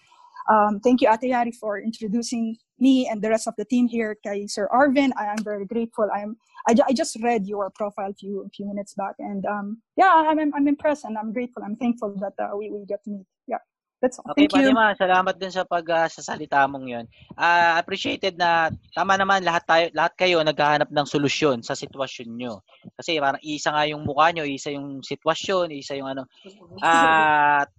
[0.49, 4.15] um, thank you, Ate Yari, for introducing me and the rest of the team here.
[4.23, 6.09] Kay Sir Arvin, I am very grateful.
[6.13, 9.45] I'm I, ju- I just read your profile a few a few minutes back, and
[9.45, 11.63] um, yeah, I'm I'm I'm impressed and I'm grateful.
[11.63, 13.27] I'm thankful that uh, we we get to meet.
[13.47, 13.63] Yeah,
[14.01, 14.31] that's all.
[14.33, 14.73] Okay, Thank you.
[14.73, 17.05] Fatima, salamat din sa pag ah, sa salita mong 'yon.
[17.37, 22.61] Ah, appreciated na tama naman lahat tayo lahat kayo naghahanap ng solusyon sa sitwasyon nyo.
[22.97, 26.29] Kasi parang isa nga yung mukha nyo, isa yung sitwasyon, isa yung ano.
[26.85, 27.69] At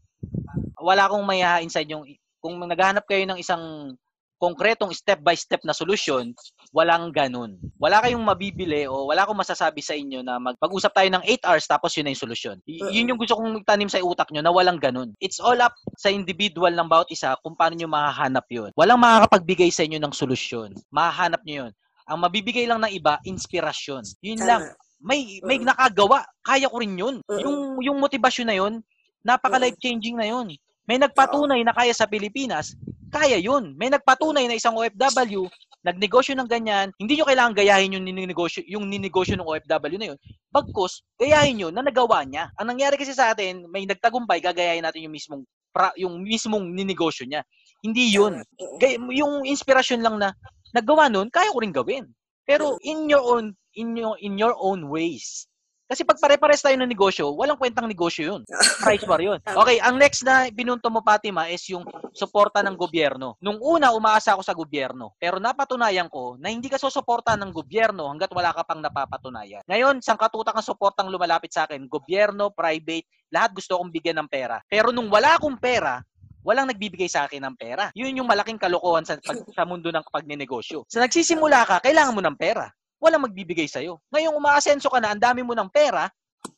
[0.79, 2.07] wala akong mayahain sa inyong
[2.47, 3.91] kung naghahanap kayo ng isang
[4.37, 6.37] konkretong step by step na solusyon,
[6.69, 7.57] walang ganun.
[7.81, 11.65] Wala kayong mabibili o wala akong masasabi sa inyo na magpag-usap tayo ng 8 hours
[11.65, 12.57] tapos yun na yung solusyon.
[12.69, 15.17] Y- yun yung gusto kong tanim sa utak nyo na walang ganun.
[15.25, 18.71] It's all up sa individual ng bawat isa kung paano nyo mahahanap yun.
[18.77, 20.77] Walang makakapagbigay sa inyo ng solusyon.
[20.93, 21.73] Mahahanap nyo yun.
[22.07, 24.05] Ang mabibigay lang ng iba, inspirasyon.
[24.21, 24.49] Yun Tama.
[24.53, 24.63] lang.
[25.01, 25.69] May may Mm.
[25.73, 26.29] nakagawa.
[26.45, 27.17] Kaya ko rin yun.
[27.25, 27.41] Mm.
[27.41, 28.85] Yung yung motivasyon na yun,
[29.25, 30.53] napaka life changing na yun.
[30.87, 32.79] May nagpatunay na kaya sa Pilipinas,
[33.11, 33.75] kaya yun.
[33.75, 35.51] May nagpatunay na isang OFW,
[35.83, 40.18] nagnegosyo ng ganyan, hindi nyo kailangan gayahin yung ninegosyo, yung ninegosyo ng OFW na yun.
[40.51, 42.51] Bagkus, gayahin nyo na nagawa niya.
[42.59, 45.42] Ang nangyari kasi sa atin, may nagtagumpay, gagayahin natin yung mismong
[45.75, 47.42] pra, yung mismong ninegosyo niya.
[47.83, 48.42] Hindi yun.
[48.83, 50.35] Gay- yung inspirasyon lang na
[50.75, 52.07] nagawa nun, kaya ko rin gawin.
[52.46, 55.51] Pero in your own in your in your own ways.
[55.87, 58.42] Kasi pag pare-pares tayo ng negosyo, walang kwentang negosyo yun.
[58.83, 59.38] Price war yun.
[59.46, 63.38] Okay, ang next na binunto mo, Fatima, is yung suporta ng gobyerno.
[63.38, 65.15] Nung una, umaasa ako sa gobyerno.
[65.15, 69.63] Pero napatunayan ko na hindi ka susuporta ng gobyerno hanggat wala ka pang napapatunayan.
[69.71, 74.58] Ngayon, sangkatutak ang suportang lumalapit sa akin, gobyerno, private, lahat gusto akong bigyan ng pera.
[74.67, 76.02] Pero nung wala akong pera,
[76.46, 77.90] walang nagbibigay sa akin ng pera.
[77.94, 80.87] Yun yung malaking kalokohan sa, pag, sa mundo ng pagnenegosyo.
[80.87, 82.71] Sa nagsisimula ka, kailangan mo ng pera.
[82.97, 84.01] Walang magbibigay sa'yo.
[84.11, 86.09] Ngayong umaasenso ka na, ang dami mo ng pera,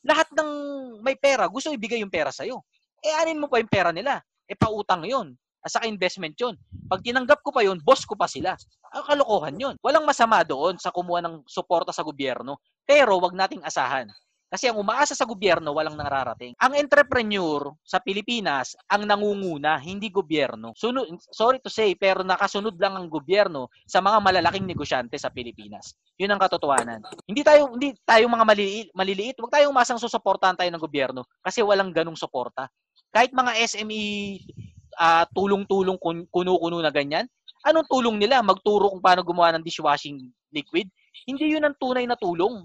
[0.04, 0.50] lahat ng
[1.02, 2.62] may pera, gusto ibigay yung pera sa'yo.
[3.02, 4.22] Eh, anin mo pa yung pera nila?
[4.48, 5.34] Eh, pautang yun.
[5.58, 6.54] at saka investment yun.
[6.86, 8.54] Pag tinanggap ko pa yun, boss ko pa sila.
[8.94, 9.74] Ang kalokohan yun.
[9.82, 12.62] Walang masama doon sa kumuha ng suporta sa gobyerno.
[12.86, 14.06] Pero wag nating asahan.
[14.48, 16.56] Kasi ang umaasa sa gobyerno, walang nararating.
[16.56, 20.72] Ang entrepreneur sa Pilipinas, ang nangunguna, hindi gobyerno.
[20.72, 25.92] Sunod, sorry to say, pero nakasunod lang ang gobyerno sa mga malalaking negosyante sa Pilipinas.
[26.16, 27.04] Yun ang katotohanan.
[27.28, 31.60] Hindi tayo hindi tayo mga maliliit, maliliit, wag tayong umasang susuportahan tayo ng gobyerno kasi
[31.60, 32.72] walang ganung suporta.
[33.12, 34.40] Kahit mga SME
[34.96, 37.28] ah, tulong-tulong kun- kuno-kuno na ganyan,
[37.68, 38.40] anong tulong nila?
[38.40, 40.88] Magturo kung paano gumawa ng dishwashing liquid?
[41.26, 42.64] Hindi yun ang tunay na tulong.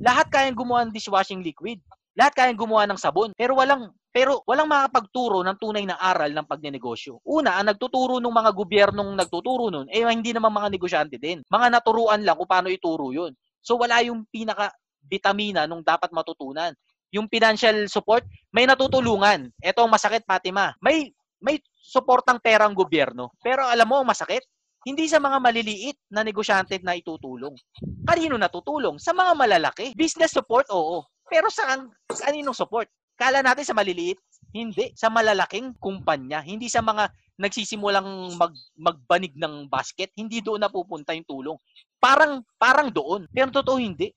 [0.00, 1.82] Lahat kayang gumawa ng dishwashing liquid.
[2.14, 3.34] Lahat kayang gumawa ng sabon.
[3.34, 7.18] Pero walang pero walang makakapagturo ng tunay na aral ng pagnenegosyo.
[7.26, 11.42] Una, ang nagtuturo ng mga gobyernong nagtuturo nun, eh hindi naman mga negosyante din.
[11.50, 13.34] Mga naturuan lang kung paano ituro yun.
[13.58, 14.70] So wala yung pinaka
[15.10, 16.70] vitamina nung dapat matutunan.
[17.10, 18.22] Yung financial support,
[18.54, 19.50] may natutulungan.
[19.58, 20.70] Ito ang masakit, Fatima.
[20.78, 21.10] May
[21.42, 23.34] may suportang pera ang gobyerno.
[23.42, 24.46] Pero alam mo, masakit,
[24.84, 27.56] hindi sa mga maliliit na negosyante na itutulong.
[28.04, 29.00] Kanino natutulong?
[29.00, 29.96] Sa mga malalaki.
[29.96, 31.00] Business support, oo.
[31.24, 32.84] Pero saan, kaninong support?
[33.16, 34.20] Kala natin sa maliliit?
[34.52, 34.92] Hindi.
[34.92, 36.44] Sa malalaking kumpanya.
[36.44, 37.08] Hindi sa mga
[37.40, 40.12] nagsisimulang mag, magbanig ng basket.
[40.14, 41.56] Hindi doon napupunta yung tulong.
[41.96, 43.24] Parang, parang doon.
[43.32, 44.12] Pero totoo hindi.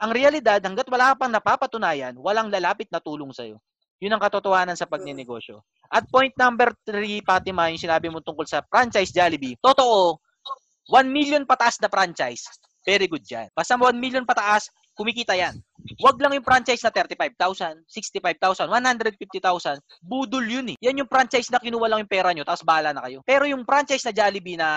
[0.00, 3.60] Ang realidad, hanggat wala pang napapatunayan, walang lalapit na tulong sa'yo.
[4.00, 5.60] Yun ang katotohanan sa pagninegosyo.
[5.92, 9.60] At point number three, Fatima, yung sinabi mo tungkol sa franchise Jollibee.
[9.60, 10.16] Totoo,
[10.88, 12.48] 1 million pataas na franchise.
[12.80, 13.52] Very good yan.
[13.52, 15.52] Basta 1 million pataas, kumikita yan.
[16.00, 19.80] Huwag lang yung franchise na 35,000, 65,000, 150,000.
[20.00, 20.76] Budol yun eh.
[20.80, 23.20] Yan yung franchise na kinuha lang yung pera nyo, tapos bahala na kayo.
[23.28, 24.68] Pero yung franchise na Jollibee na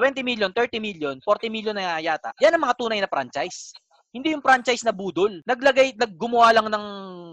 [0.00, 3.76] 20 million, 30 million, 40 million na yata, yan ang mga tunay na franchise.
[4.10, 5.38] Hindi yung franchise na budol.
[5.46, 6.86] Naglagay, naggumawa lang ng,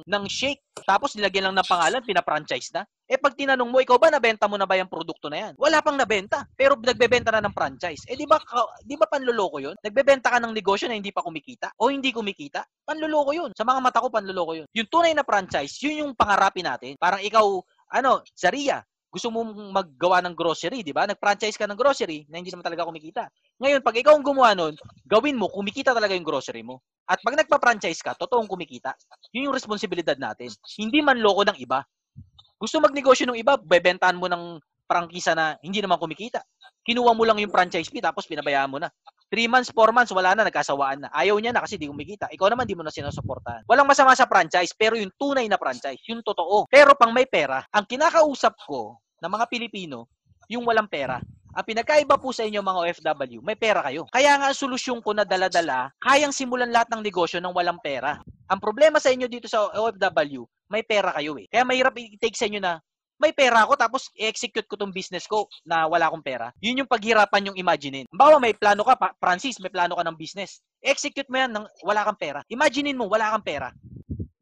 [0.06, 2.86] ng shake, tapos nilagyan lang ng pangalan, pina-franchise na.
[3.10, 5.54] Eh pag tinanong mo, ikaw ba nabenta mo na ba yung produkto na yan?
[5.58, 8.04] Wala pang nabenta, pero nagbebenta na ng franchise.
[8.06, 8.38] Eh di ba
[8.84, 9.80] di ba panloloko 'yun?
[9.80, 12.68] Nagbebenta ka ng negosyo na hindi pa kumikita o hindi kumikita?
[12.84, 13.52] Panloloko 'yun.
[13.56, 14.68] Sa mga mata ko panloloko 'yun.
[14.76, 17.00] Yung tunay na franchise, 'yun yung pangarapin natin.
[17.00, 17.48] Parang ikaw
[17.96, 21.08] ano, Zaria, gusto mo maggawa ng grocery, di ba?
[21.08, 23.24] Nag-franchise ka ng grocery na hindi naman talaga kumikita.
[23.64, 24.76] Ngayon, pag ikaw ang gumawa nun,
[25.08, 26.84] gawin mo, kumikita talaga yung grocery mo.
[27.08, 28.92] At pag nagpa-franchise ka, totoong kumikita.
[29.32, 30.52] Yun yung responsibilidad natin.
[30.76, 31.88] Hindi man loko ng iba.
[32.60, 36.44] Gusto magnegosyo ng iba, bebentahan mo ng prangkisa na hindi naman kumikita.
[36.84, 38.92] Kinuha mo lang yung franchise fee tapos pinabayaan mo na.
[39.30, 41.10] 3 months, 4 months, wala na, nagkasawaan na.
[41.12, 42.32] Ayaw niya na kasi di kumikita.
[42.32, 43.68] Ikaw naman, di mo na sinusuportahan.
[43.68, 46.66] Walang masama sa franchise, pero yung tunay na franchise, yung totoo.
[46.72, 50.08] Pero pang may pera, ang kinakausap ko ng mga Pilipino,
[50.48, 51.20] yung walang pera.
[51.58, 54.06] Ang pinagkaiba po sa inyo mga OFW, may pera kayo.
[54.14, 58.22] Kaya nga ang solusyon ko na dala-dala, kayang simulan lahat ng negosyo ng walang pera.
[58.48, 61.50] Ang problema sa inyo dito sa OFW, may pera kayo eh.
[61.50, 62.78] Kaya mahirap i-take sa inyo na,
[63.18, 66.54] may pera ako tapos i-execute ko tong business ko na wala akong pera.
[66.62, 68.06] Yun yung paghirapan yung imaginein.
[68.14, 70.62] Bawa may plano ka, Francis, may plano ka ng business.
[70.82, 72.40] Execute mo yan ng wala kang pera.
[72.50, 73.74] Imaginein mo, wala kang pera.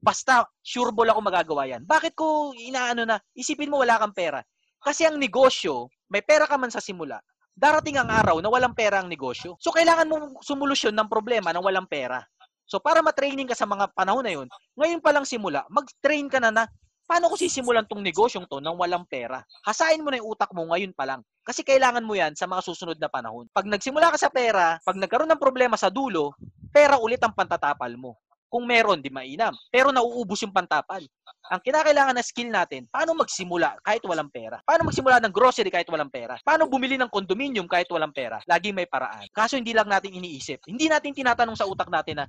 [0.04, 1.82] Basta, sure ball ako magagawa yan.
[1.88, 4.44] Bakit ko inaano na, isipin mo wala kang pera.
[4.84, 7.18] Kasi ang negosyo, may pera ka man sa simula,
[7.58, 9.58] darating ang araw na walang pera ang negosyo.
[9.58, 12.22] So, kailangan mong sumulusyon ng problema ng walang pera.
[12.70, 14.48] So, para matraining ka sa mga panahon na yun,
[14.78, 16.64] ngayon pa lang simula, mag-train ka na na,
[17.06, 19.42] paano ko sisimulan tong negosyong to nang walang pera?
[19.64, 21.22] Hasain mo na yung utak mo ngayon pa lang.
[21.46, 23.46] Kasi kailangan mo yan sa mga susunod na panahon.
[23.54, 26.34] Pag nagsimula ka sa pera, pag nagkaroon ng problema sa dulo,
[26.74, 28.18] pera ulit ang pantatapal mo.
[28.50, 29.52] Kung meron, di mainam.
[29.68, 31.04] Pero nauubos yung pantapal.
[31.52, 34.58] Ang kinakailangan na skill natin, paano magsimula kahit walang pera?
[34.66, 36.40] Paano magsimula ng grocery kahit walang pera?
[36.42, 38.42] Paano bumili ng condominium kahit walang pera?
[38.50, 39.30] Laging may paraan.
[39.30, 40.66] Kaso hindi lang natin iniisip.
[40.66, 42.26] Hindi natin tinatanong sa utak natin na,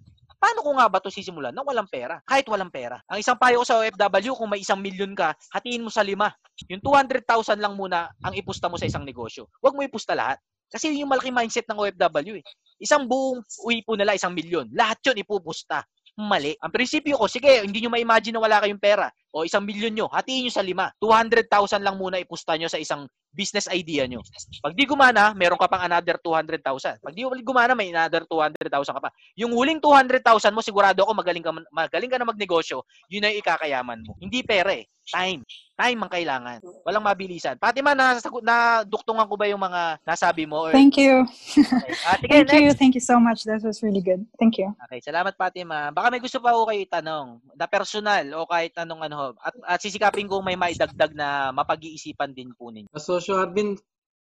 [0.46, 2.22] paano ko nga ba ito sisimulan nang walang pera?
[2.22, 3.02] Kahit walang pera.
[3.10, 6.30] Ang isang payo ko sa OFW, kung may isang milyon ka, hatiin mo sa lima.
[6.70, 9.50] Yung 200,000 lang muna ang ipusta mo sa isang negosyo.
[9.58, 10.38] Huwag mo ipusta lahat.
[10.70, 12.44] Kasi yun yung malaking mindset ng OFW eh.
[12.78, 14.70] Isang buong uwipo nila, isang milyon.
[14.70, 15.82] Lahat yun ipupusta
[16.16, 16.56] mali.
[16.62, 20.06] Ang prinsipyo ko, sige, hindi nyo ma-imagine na wala kayong pera o isang milyon nyo,
[20.08, 20.88] hatiin nyo sa lima.
[20.96, 23.04] 200,000 lang muna ipusta nyo sa isang
[23.36, 24.24] business idea nyo.
[24.64, 27.04] Pag di gumana, meron ka pang another 200,000.
[27.04, 29.12] Pag di gumana, may another 200,000 ka pa.
[29.36, 32.80] Yung huling 200,000 mo, sigurado ako magaling ka, magaling ka na magnegosyo,
[33.12, 34.16] yun ay ikakayaman mo.
[34.16, 34.88] Hindi pera eh.
[35.10, 35.40] Time.
[35.76, 36.58] Time ang kailangan.
[36.82, 37.60] Walang mabilisan.
[37.60, 40.66] Fatima, nasagot, na duktungan ko ba yung mga nasabi mo?
[40.66, 41.22] Or, Thank you.
[41.28, 41.94] Okay.
[42.02, 42.72] Ah, sige, Thank you.
[42.72, 42.78] next.
[42.80, 43.44] Thank you so much.
[43.44, 44.24] That was really good.
[44.40, 44.72] Thank you.
[44.88, 45.92] Okay, salamat Fatima.
[45.92, 49.78] Baka may gusto pa ako kayo itanong, na personal o kahit anong ano, at, at
[49.78, 52.88] sisikapin kong may maidagdag na mapag-iisipan din po ninyo.
[52.96, 53.76] So, Arvin,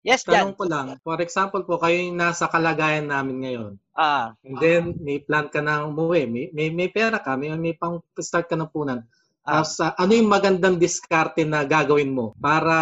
[0.06, 0.54] Yes, Jan.
[0.54, 3.72] tanong ko lang, for example po, kayo yung nasa kalagayan namin ngayon.
[3.98, 6.30] Ah, And then, may plan ka na umuwi.
[6.30, 9.02] May, may, may pera ka, may, may pang start ka ng punan.
[9.46, 12.76] Tapos, ah, ano yung magandang diskarte na gagawin mo para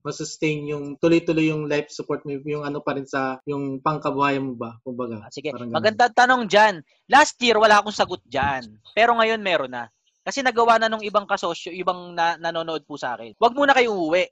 [0.00, 4.54] masustain yung tuloy-tuloy yung life support mo, yung ano pa rin sa yung pangkabuhayan mo
[4.56, 5.26] ba, kumbaga.
[5.26, 6.74] Ah, Sige, magandang tanong dyan.
[7.10, 8.80] Last year, wala akong sagot dyan.
[8.96, 9.92] Pero ngayon, meron na.
[10.26, 13.36] Kasi nagawa na nung ibang kasosyo, ibang na, nanonood po sa akin.
[13.38, 14.26] Huwag muna kayo uuwi.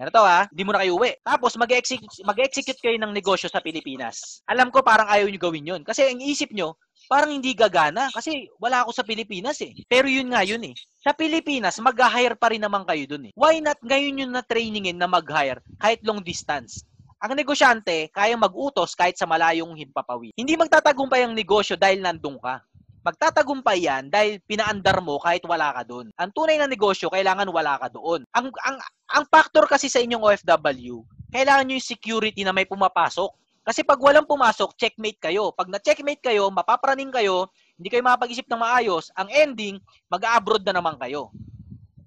[0.00, 1.12] Ganito ha, hindi muna kayo uwi.
[1.20, 4.40] Tapos mag-execute, mag-execute kayo ng negosyo sa Pilipinas.
[4.48, 5.82] Alam ko parang ayaw nyo gawin yun.
[5.84, 6.80] Kasi ang isip nyo,
[7.10, 8.06] parang hindi gagana.
[8.14, 9.74] Kasi wala ako sa Pilipinas eh.
[9.90, 10.78] Pero yun nga yun eh.
[11.02, 13.32] Sa Pilipinas, mag-hire pa rin naman kayo dun eh.
[13.34, 16.86] Why not ngayon yun na trainingin na mag-hire kahit long distance?
[17.20, 20.32] Ang negosyante, kaya mag-utos kahit sa malayong himpapawid.
[20.38, 22.64] Hindi magtatagumpay ang negosyo dahil nandun ka.
[23.00, 26.12] Magtatagumpay yan dahil pinaandar mo kahit wala ka doon.
[26.16, 28.24] Ang tunay na negosyo, kailangan wala ka doon.
[28.32, 28.76] Ang, ang,
[29.08, 33.32] ang factor kasi sa inyong OFW, kailangan nyo yung security na may pumapasok.
[33.70, 35.54] Kasi pag walang pumasok, checkmate kayo.
[35.54, 37.46] Pag na-checkmate kayo, mapapraning kayo,
[37.78, 39.78] hindi kayo makapag-isip ng maayos, ang ending,
[40.10, 41.30] mag-abroad na naman kayo.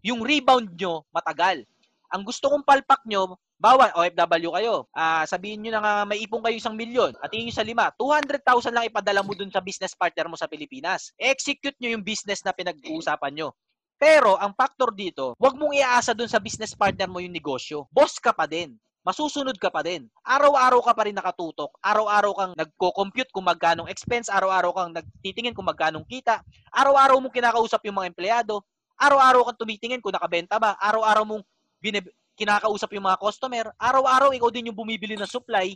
[0.03, 1.63] Yung rebound nyo, matagal.
[2.11, 6.43] Ang gusto kong palpak nyo, bawa, OFW kayo, ah, sabihin nyo na nga may ipon
[6.43, 8.43] kayo isang milyon, at nyo sa lima, 200,000
[8.75, 11.15] lang ipadala mo dun sa business partner mo sa Pilipinas.
[11.15, 13.55] Execute nyo yung business na pinag-uusapan nyo.
[13.95, 17.87] Pero, ang factor dito, wag mong iaasa dun sa business partner mo yung negosyo.
[17.87, 18.75] Boss ka pa din.
[19.03, 20.07] Masusunod ka pa din.
[20.23, 21.75] Araw-araw ka pa rin nakatutok.
[21.83, 24.31] Araw-araw kang nagko-compute kung magkanong expense.
[24.31, 26.39] Araw-araw kang nagtitingin kung magkanong kita.
[26.71, 28.63] Araw-araw mong kinakausap yung mga empleyado.
[28.95, 30.79] Araw-araw kang tumitingin kung nakabenta ba.
[30.79, 31.43] Araw-araw mong
[31.83, 33.65] binib- kinakausap yung mga customer.
[33.75, 35.75] Araw-araw, ikaw din yung bumibili ng supply.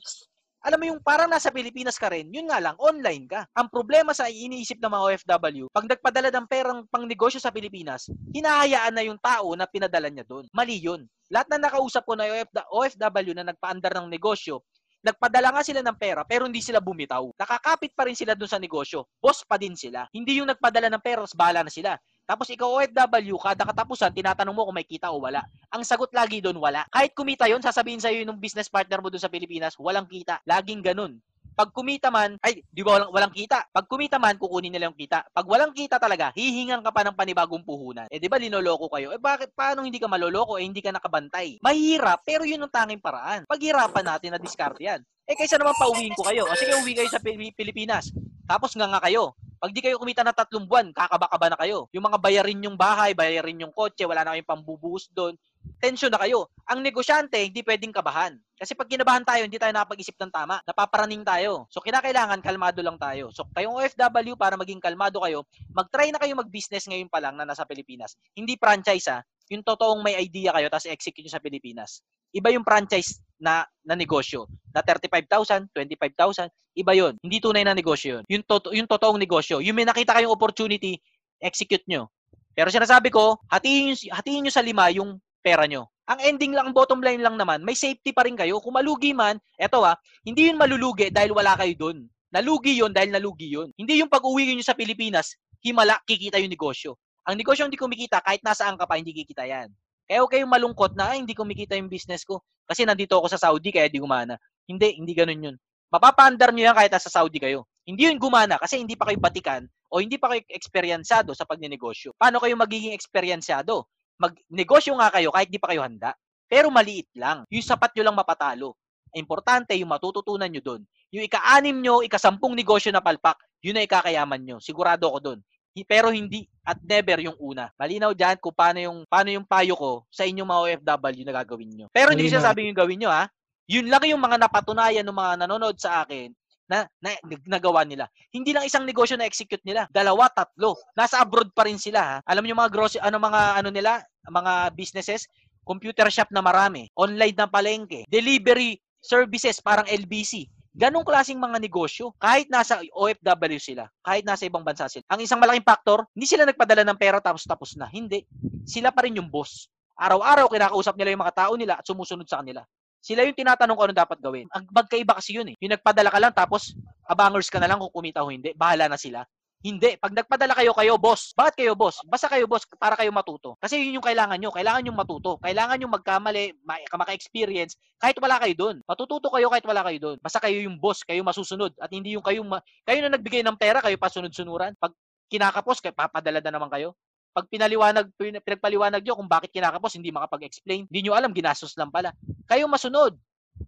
[0.67, 3.47] Alam mo yung parang nasa Pilipinas ka rin, yun nga lang, online ka.
[3.55, 8.11] Ang problema sa iniisip ng mga OFW, pag nagpadala ng perang pang negosyo sa Pilipinas,
[8.35, 10.43] hinahayaan na yung tao na pinadala niya doon.
[10.51, 11.07] Mali yun.
[11.31, 12.27] Lahat na nakausap ko na
[12.67, 14.59] OFW na nagpaandar ng negosyo,
[15.07, 17.31] nagpadala nga sila ng pera pero hindi sila bumitaw.
[17.39, 19.07] Nakakapit pa rin sila doon sa negosyo.
[19.23, 20.03] Boss pa din sila.
[20.11, 21.95] Hindi yung nagpadala ng pera, bahala na sila.
[22.27, 25.47] Tapos ikaw OFW, kada katapusan, tinatanong mo kung may kita o wala.
[25.71, 26.83] Ang sagot lagi doon, wala.
[26.91, 30.43] Kahit kumita yon sasabihin sa'yo ng business partner mo doon sa Pilipinas, walang kita.
[30.43, 31.23] Laging ganun.
[31.57, 33.65] Pag kumita man, ay, di ba walang, walang kita?
[33.73, 35.25] Pag kumita man, kukunin nila yung kita.
[35.33, 38.05] Pag walang kita talaga, hihingan ka pa ng panibagong puhunan.
[38.13, 39.09] Eh, di ba linoloko kayo?
[39.09, 40.61] Eh, bakit, paano hindi ka maloloko?
[40.61, 41.63] Eh, hindi ka nakabantay.
[41.63, 43.47] Mahirap, pero yun ang tanging paraan.
[43.49, 45.01] Paghirapan natin na discard yan.
[45.25, 46.45] Eh, kaysa naman pauwiin ko kayo.
[46.45, 48.13] O sige, uwi kayo sa Pil- Pilipinas.
[48.45, 49.33] Tapos nga nga kayo.
[49.57, 51.89] Pag di kayo kumita na tatlong buwan, kakaba-kaba na kayo.
[51.89, 55.33] Yung mga bayarin yung bahay, bayarin yung kotse, wala na kayong pambubuhos doon.
[55.81, 56.47] Tensyon na kayo.
[56.69, 58.37] Ang negosyante, hindi pwedeng kabahan.
[58.57, 60.61] Kasi pag kinabahan tayo, hindi tayo nakapag-isip ng tama.
[60.65, 61.65] Napaparaning tayo.
[61.73, 63.33] So, kinakailangan, kalmado lang tayo.
[63.33, 67.45] So, kayong OFW, para maging kalmado kayo, mag-try na kayo mag-business ngayon pa lang na
[67.45, 68.17] nasa Pilipinas.
[68.37, 69.19] Hindi franchise ha.
[69.49, 72.01] Yung totoong may idea kayo, tapos execute nyo sa Pilipinas.
[72.33, 74.49] Iba yung franchise na, na negosyo.
[74.73, 78.23] Na 35,000, 25,000, iba yon Hindi tunay na negosyo yun.
[78.29, 79.61] Yung, toto, yung totoong negosyo.
[79.61, 81.01] Yung may nakita kayong opportunity,
[81.41, 82.09] execute nyo.
[82.57, 85.85] Pero sinasabi ko, hatiin hatiin nyo sa lima yung pera nyo.
[86.07, 88.63] Ang ending lang, ang bottom line lang naman, may safety pa rin kayo.
[88.63, 92.07] Kung malugi man, eto ha, hindi yun malulugi dahil wala kayo dun.
[92.31, 93.69] Nalugi yun dahil nalugi yun.
[93.75, 96.95] Hindi yung pag-uwi nyo sa Pilipinas, himala, kikita yung negosyo.
[97.27, 99.67] Ang negosyo hindi kumikita, kahit nasaan ka pa, hindi kikita yan.
[100.07, 102.39] Kaya huwag kayong malungkot na, ay, hindi kumikita yung business ko.
[102.63, 104.39] Kasi nandito ako sa Saudi, kaya di gumana.
[104.63, 105.55] Hindi, hindi ganun yun.
[105.87, 107.63] Mapapaandar nyo yan kahit nasa Saudi kayo.
[107.87, 112.11] Hindi yun gumana kasi hindi pa kayo batikan o hindi pa kayo eksperyensyado sa pagnenegosyo.
[112.19, 113.87] Paano kayo magiging eksperyensyado?
[114.19, 116.11] Magnegosyo nga kayo kahit di pa kayo handa.
[116.51, 117.47] Pero maliit lang.
[117.47, 118.75] Yung sapat nyo lang mapatalo.
[119.15, 120.81] Importante yung matututunan nyo doon.
[121.15, 124.57] Yung ika-anim nyo, ika-sampung negosyo na palpak, yun na ikakayaman nyo.
[124.59, 125.39] Sigurado ako doon.
[125.83, 127.69] Pero hindi at never yung una.
[127.75, 131.69] Malinaw diyan kung paano yung paano yung payo ko sa inyong mga OFW na gagawin
[131.73, 131.87] nyo.
[131.91, 132.39] Pero hindi Malinaw.
[132.41, 133.27] sinasabing yung gawin nyo ha.
[133.67, 136.31] Yun lang yung mga napatunayan ng mga nanonood sa akin
[136.71, 137.15] na, na
[137.47, 138.07] nagawa nila.
[138.31, 140.75] Hindi lang isang negosyo na execute nila, dalawa, tatlo.
[140.95, 142.17] Nasa abroad pa rin sila ha.
[142.27, 145.27] Alam niyo mga grocery ano mga ano nila, mga businesses,
[145.67, 150.47] computer shop na marami, online na palengke, delivery services parang LBC.
[150.77, 155.01] Ganong klaseng mga negosyo, kahit nasa OFW sila, kahit nasa ibang bansa sila.
[155.09, 157.89] Ang isang malaking factor, hindi sila nagpadala ng pera tapos tapos na.
[157.89, 158.29] Hindi.
[158.61, 159.73] Sila pa rin yung boss.
[159.97, 162.61] Araw-araw kinakausap nila yung mga tao nila at sumusunod sa kanila.
[163.01, 164.45] Sila yung tinatanong ko ano dapat gawin.
[164.53, 165.55] Ang magkaiba kasi yun eh.
[165.65, 166.77] Yung nagpadala ka lang tapos
[167.09, 168.53] abangers ka na lang kung kumita o hindi.
[168.53, 169.25] Bahala na sila.
[169.57, 169.97] Hindi.
[169.97, 171.33] Pag nagpadala kayo, kayo boss.
[171.33, 171.97] Bakit kayo boss?
[172.05, 173.57] Basta kayo boss para kayo matuto.
[173.57, 174.53] Kasi yun yung kailangan nyo.
[174.53, 175.41] Kailangan yung matuto.
[175.41, 178.75] Kailangan yung magkamali, ma- maka-experience kahit wala kayo doon.
[178.85, 180.17] Matututo kayo kahit wala kayo doon.
[180.21, 181.73] Basta kayo yung boss, kayo masusunod.
[181.81, 184.77] At hindi yung kayo, ma- kayo na nagbigay ng pera, kayo pa sunod-sunuran.
[184.77, 184.93] Pag
[185.33, 186.93] kinakapos, kayo, papadala na naman kayo.
[187.33, 190.85] Pag pinaliwanag, pin- pinagpaliwanag nyo kung bakit kinakapos, hindi makapag-explain.
[190.85, 192.13] Hindi nyo alam, ginastos lang pala.
[192.45, 193.17] Kayo masunod.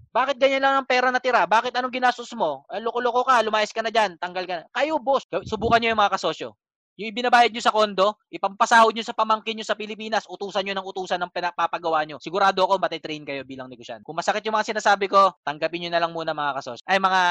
[0.10, 1.46] Bakit ganyan lang ang pera natira?
[1.46, 2.66] Bakit anong ginastos mo?
[2.74, 4.64] Eh, loko-loko ka, lumayas ka na dyan, tanggal ka na.
[4.74, 5.30] Kayo, boss.
[5.46, 6.58] Subukan nyo yung mga kasosyo.
[7.00, 10.84] Yung ibinabayad nyo sa kondo, ipampasahod nyo sa pamangkin nyo sa Pilipinas, utusan nyo ng
[10.84, 12.20] utusan ng pinapagawa nyo.
[12.20, 14.04] Sigurado ako matitrain kayo bilang negosyante.
[14.04, 16.84] Kung masakit yung mga sinasabi ko, tanggapin nyo na lang muna mga kasos.
[16.84, 17.22] Ay, mga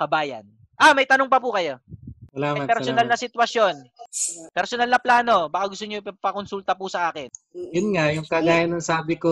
[0.00, 0.48] kabayan.
[0.80, 1.76] Ah, may tanong pa po kayo.
[2.32, 3.18] May Salamat, personal salamat.
[3.18, 3.74] na sitwasyon.
[4.54, 5.52] Personal na plano.
[5.52, 7.28] Baka gusto nyo ipakonsulta po sa akin.
[7.52, 9.28] Yun nga, yung kagaya ng sabi ko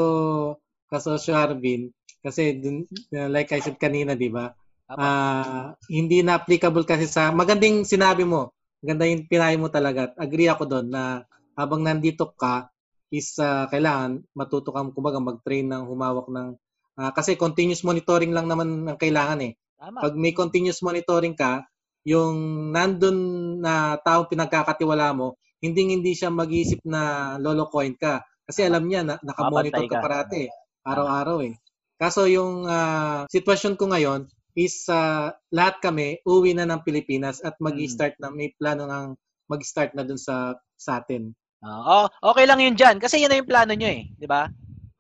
[0.93, 1.89] kasosyo Arvin,
[2.27, 4.51] kasi dun, uh, like I said kanina, di ba?
[4.91, 8.51] Ah, hindi na applicable kasi sa magandang sinabi mo.
[8.83, 10.11] Maganda yung pinayo mo talaga.
[10.19, 11.23] Agree ako doon na
[11.55, 12.71] habang nandito ka
[13.15, 16.59] is ah, kailangan matuto kang kumbaga mag-train ng humawak ng
[16.99, 19.55] ah, kasi continuous monitoring lang naman ang kailangan eh.
[19.79, 20.03] Tama.
[20.03, 21.67] Pag may continuous monitoring ka,
[22.07, 23.19] yung nandun
[23.59, 28.23] na taong pinagkakatiwala mo, hindi hindi siya mag-iisip na lolokohin ka.
[28.47, 30.51] Kasi alam niya na nakamonitor ka parati eh.
[30.87, 31.59] Araw-araw eh.
[31.97, 37.57] Kaso yung ah, sitwasyon ko ngayon is ah, lahat kami uwi na ng Pilipinas at
[37.61, 39.17] mag-start na may plano ng
[39.49, 41.33] mag-start na dun sa sa atin.
[41.65, 43.01] Oo, okay lang yun dyan.
[43.01, 44.13] Kasi yun na yung plano nyo eh.
[44.13, 44.45] Di ba?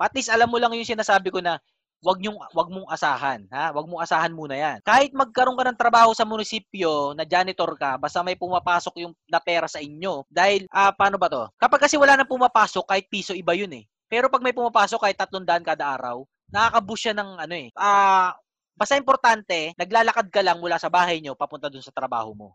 [0.00, 1.60] At least alam mo lang yung sinasabi ko na
[2.04, 3.72] wag nyong wag mong asahan, ha?
[3.72, 4.78] Wag mong asahan muna 'yan.
[4.84, 9.40] Kahit magkaroon ka ng trabaho sa munisipyo na janitor ka, basta may pumapasok yung na
[9.40, 10.24] pera sa inyo.
[10.28, 11.48] Dahil ah paano ba 'to?
[11.56, 13.84] Kapag kasi wala nang pumapasok, kahit piso iba 'yun eh.
[14.06, 17.68] Pero pag may pumapasok kahit 300 kada araw, nakakaboost siya ng ano eh.
[17.74, 18.34] Ah
[18.76, 22.48] basta importante, naglalakad ka lang mula sa bahay nyo papunta dun sa trabaho mo.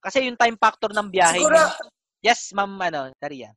[0.00, 3.50] Kasi yung time factor ng biyahe Siguro, nyo- Yes, ma'am, ano, Daria.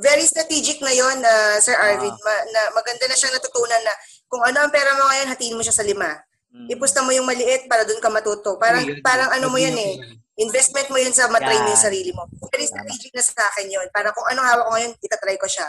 [0.00, 1.94] very strategic na yon uh, Sir Ah.
[1.94, 2.10] Arvid.
[2.10, 3.92] Ma- na, maganda na siyang natutunan na
[4.26, 6.10] kung ano ang pera mo ngayon, hatiin mo siya sa lima.
[6.50, 6.66] Mm.
[6.74, 8.58] Ipusta mo yung maliit para doon ka matuto.
[8.58, 10.00] Parang, Yun, parang ano mo yan eh.
[10.40, 12.26] Investment mo yun sa matrain mo yung sarili mo.
[12.50, 13.86] Very strategic na sa akin yun.
[13.94, 15.68] Para kung anong hawak ko ngayon, itatry ko siya.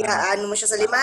[0.00, 0.96] Iaano mo siya sa lima,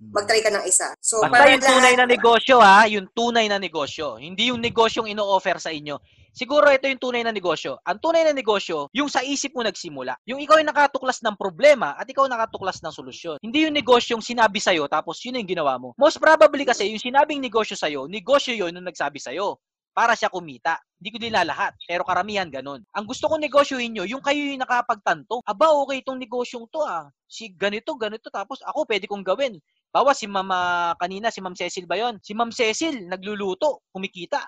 [0.00, 0.96] mag-try ka ng isa.
[1.04, 4.16] So, Basta yung tunay lahat- na negosyo ha, yung tunay na negosyo.
[4.16, 6.00] Hindi yung negosyong ino-offer sa inyo.
[6.32, 7.76] Siguro ito yung tunay na negosyo.
[7.84, 10.16] Ang tunay na negosyo, yung sa isip mo nagsimula.
[10.24, 13.36] Yung ikaw yung nakatuklas ng problema at ikaw nakatuklas ng solusyon.
[13.42, 15.92] Hindi yung negosyong sinabi sa'yo tapos yun yung ginawa mo.
[15.98, 19.58] Most probably kasi yung sinabing negosyo sa'yo, negosyo yun nung nagsabi sa'yo
[19.90, 20.78] para siya kumita.
[21.02, 22.80] Hindi ko nila lahat, pero karamihan ganun.
[22.94, 25.42] Ang gusto kong negosyohin nyo, yung kayo yung nakapagtanto.
[25.42, 27.10] Aba, okay itong negosyong to ah.
[27.26, 29.58] Si ganito, ganito, tapos ako pwede kong gawin.
[29.90, 32.22] Bawa si Mama kanina, si Ma'am Cecil ba yon?
[32.22, 34.38] Si Ma'am Cecil, nagluluto, kumikita.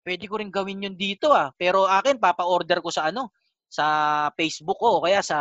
[0.00, 1.52] Pwede ko rin gawin yun dito ah.
[1.52, 3.36] Pero akin, papa-order ko sa ano,
[3.68, 3.84] sa
[4.34, 5.36] Facebook ko o kaya sa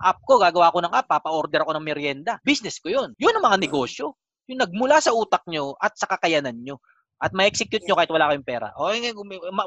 [0.00, 2.40] app ko, gagawa ko ng app, papa-order ako ng merienda.
[2.40, 3.12] Business ko yun.
[3.20, 4.16] Yun ang mga negosyo.
[4.48, 6.80] Yung nagmula sa utak nyo at sa kakayanan nyo.
[7.20, 8.72] At ma-execute nyo kahit wala kayong pera.
[8.80, 8.88] O,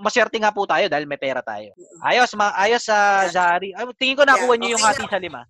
[0.02, 1.70] maswerte nga po tayo dahil may pera tayo.
[2.02, 3.78] Ayos, ma- ayos sa Zari.
[3.78, 5.12] Ay, tingin ko nakuha Yeah, nyo yung hati na.
[5.14, 5.42] sa lima.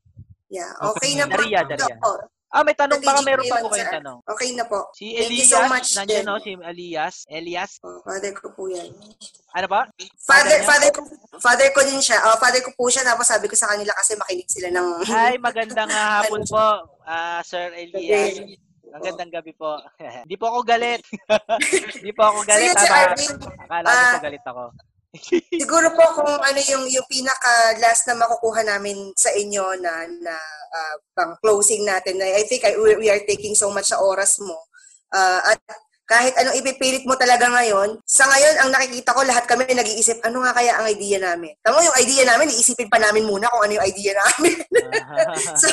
[0.52, 1.40] Yeah, okay na po.
[1.40, 1.96] Daria, Daria.
[2.54, 4.18] Ah, may tanong, baka meron pa po kayong tanong.
[4.30, 4.86] Okay na po.
[4.94, 6.38] Si Thank you Elias, so much, nandiyan no?
[6.38, 7.16] Si Elias.
[7.26, 8.94] Elias, Oh, father ko po yan.
[9.52, 9.90] ano ba?
[10.22, 10.70] Father, niya?
[10.70, 11.02] father ko,
[11.42, 12.22] father ko din siya.
[12.24, 13.02] Oh, father ko po siya.
[13.02, 14.88] Tapos sabi ko sa kanila kasi makinig sila ng...
[15.04, 16.66] Ay, magandang ah, hapon po,
[17.04, 18.38] ah, Sir Elias.
[18.86, 19.74] Magandang gabi po.
[20.26, 21.02] Hindi po ako galit.
[21.98, 22.70] Hindi po ako galit.
[22.70, 23.02] Sige, Sir ha, ba?
[23.10, 23.34] Arvin.
[23.66, 24.64] Akala ko Ah, galit ako.
[25.62, 30.34] Siguro po kung ano yung yung pinaka last na makukuha namin sa inyo na na
[30.74, 32.18] ah, pang closing natin.
[32.18, 34.58] I I think I, we, we are taking so much sa oras mo.
[35.14, 35.62] Ah, at
[36.04, 40.44] kahit anong ipipilit mo talaga ngayon, sa ngayon, ang nakikita ko, lahat kami nag-iisip, ano
[40.44, 41.56] nga kaya ang idea namin?
[41.64, 44.60] Tama yung idea namin, iisipin pa namin muna kung ano yung idea namin.
[45.64, 45.72] so,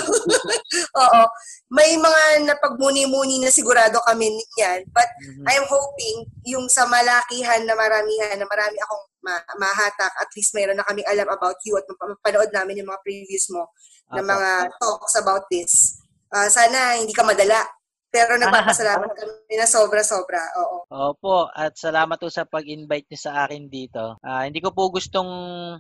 [1.03, 1.23] oo.
[1.75, 4.87] May mga napagmuni-muni na sigurado kami niyan.
[4.95, 5.45] But Mhm.
[5.51, 6.17] I'm hoping
[6.47, 11.09] yung sa malakihan na maramihan, na marami akong ma- mahatak, at least mayroon na kaming
[11.09, 13.69] alam about you at mapanood namin yung mga previews mo
[14.11, 14.31] na Apo.
[14.33, 14.51] mga
[14.81, 16.03] talks about this.
[16.31, 17.63] Ah, sana hindi ka madala.
[18.11, 20.43] Pero nagpapasalamat kami na sobra-sobra.
[20.59, 20.77] Oo.
[20.91, 24.19] Opo, at salamat po sa pag-invite niyo sa akin dito.
[24.19, 25.31] Ah, hindi ko po gustong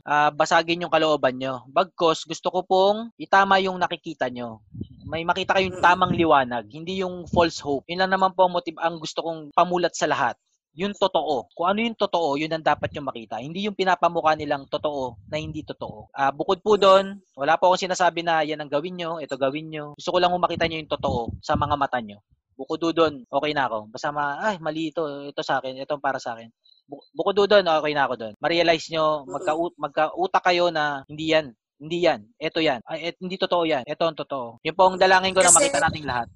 [0.07, 1.67] ah, basagin yung kalooban nyo.
[1.67, 4.63] Bagkos, gusto ko pong itama yung nakikita nyo.
[5.11, 7.83] May makita kayong tamang liwanag, hindi yung false hope.
[7.91, 10.39] Yun lang naman po ang motive ang gusto kong pamulat sa lahat.
[10.79, 11.51] Yung totoo.
[11.51, 13.43] Kung ano yung totoo, yun ang dapat yung makita.
[13.43, 16.09] Hindi yung pinapamukha nilang totoo na hindi totoo.
[16.15, 19.67] Ah, bukod po doon, wala po akong sinasabi na yan ang gawin nyo, ito gawin
[19.67, 19.99] nyo.
[19.99, 22.23] Gusto ko lang makita nyo yung totoo sa mga mata nyo.
[22.55, 23.89] Bukod doon, okay na ako.
[23.89, 25.01] Basta ma, ay, mali ito.
[25.33, 25.81] Ito sa akin.
[25.81, 26.53] Ito para sa akin.
[26.85, 28.35] Bu- Bukod doon, okay na ako doon.
[28.37, 31.57] Ma-realize nyo, magka magkautak kayo na hindi yan.
[31.81, 32.21] Hindi yan.
[32.37, 32.85] Ito yan.
[32.85, 33.89] Ay, et, hindi totoo yan.
[33.89, 34.61] Ito ang totoo.
[34.61, 36.29] Yun po ang dalangin ko na Kasi- makita nating lahat.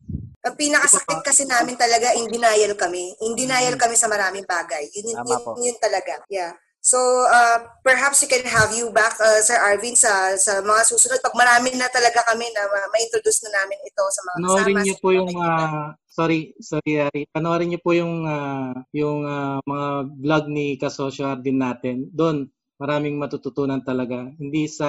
[0.45, 3.17] Ang pinakasakit kasi namin talaga, in denial kami.
[3.25, 3.81] In denial Mhm.
[3.81, 4.85] kami sa maraming bagay.
[4.93, 5.43] Yun, yun, yun,
[5.73, 6.21] yun talaga.
[6.29, 6.53] Yeah.
[6.85, 11.17] So, uh, perhaps we can have you back, uh, Sir Arvin, sa sa mga susunod.
[11.25, 14.97] Pag marami na talaga kami na ma- ma-introduce na namin ito sa mga Panoorin niyo
[15.01, 17.25] po yung ah, sorry, sorry Ari.
[17.33, 22.05] Panoorin niyo po yung ah, yung ah, mga vlog ni Kasosyo Ardin natin.
[22.13, 24.29] Doon maraming matututunan talaga.
[24.37, 24.89] Hindi sa,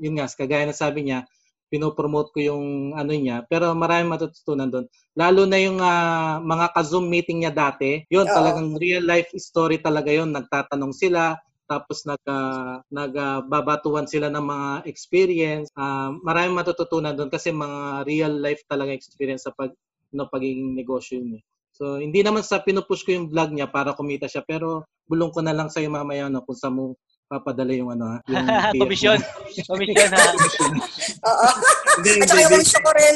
[0.00, 1.28] yun nga, kagaya na sabi niya,
[1.72, 4.86] pinopromote ko yung ano niya, pero maraming matututunan doon.
[5.16, 8.34] Lalo na yung ah, mga ka-Zoom meeting niya dati, yun Oo.
[8.34, 10.30] talagang real life story talaga yun.
[10.30, 15.68] Nagtatanong sila, tapos nag ah, nagbabatuan sila ng mga experience.
[15.74, 19.72] Ah, maraming matututunan doon kasi mga real life talaga experience sa pag
[20.14, 21.42] no, pagiging negosyo eh.
[21.74, 25.42] So, hindi naman sa pinupush ko yung vlog niya para kumita siya, pero bulong ko
[25.42, 26.94] na lang sa'yo mamaya no, kung saan mo
[27.28, 28.18] papadala yung ano ha.
[28.28, 28.46] Yung
[28.82, 29.18] Komisyon.
[29.70, 30.24] Komisyon ha.
[31.24, 31.48] Oo.
[32.00, 33.14] Hindi, At saka hindi, yung ko rin.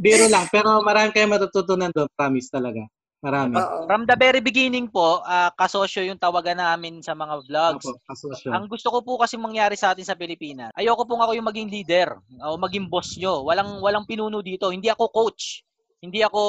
[0.00, 0.44] biro, lang.
[0.50, 2.08] Pero marami kayo matututunan doon.
[2.16, 2.82] Promise talaga.
[3.20, 3.52] Marami.
[3.52, 3.84] Oo.
[3.84, 7.84] From the very beginning po, ah, kasosyo yung tawagan namin sa mga vlogs.
[7.84, 8.48] Opo, kasosyo.
[8.48, 11.68] Ang gusto ko po kasi mangyari sa atin sa Pilipinas, ayoko pong ako yung maging
[11.68, 13.44] leader o maging boss nyo.
[13.44, 14.72] Walang walang pinuno dito.
[14.72, 15.60] Hindi ako coach.
[16.00, 16.40] Hindi ako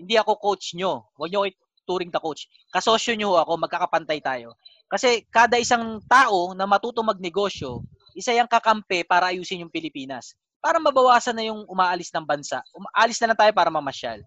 [0.00, 1.12] hindi ako coach nyo.
[1.20, 1.44] Huwag nyo
[1.86, 2.50] turing na coach.
[2.72, 4.58] Kasosyo nyo ako, magkakapantay tayo.
[4.86, 7.82] Kasi kada isang tao na matuto magnegosyo,
[8.14, 10.38] isa yung kakampi para ayusin yung Pilipinas.
[10.62, 12.62] Para mabawasan na yung umaalis ng bansa.
[12.74, 14.22] Umaalis na lang tayo para mamasyal.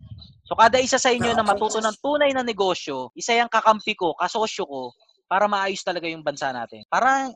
[0.45, 4.17] So kada isa sa inyo na matuto ng tunay na negosyo, isa yung kakampi ko,
[4.17, 4.93] kasosyo ko,
[5.29, 6.81] para maayos talaga yung bansa natin.
[6.89, 7.29] Para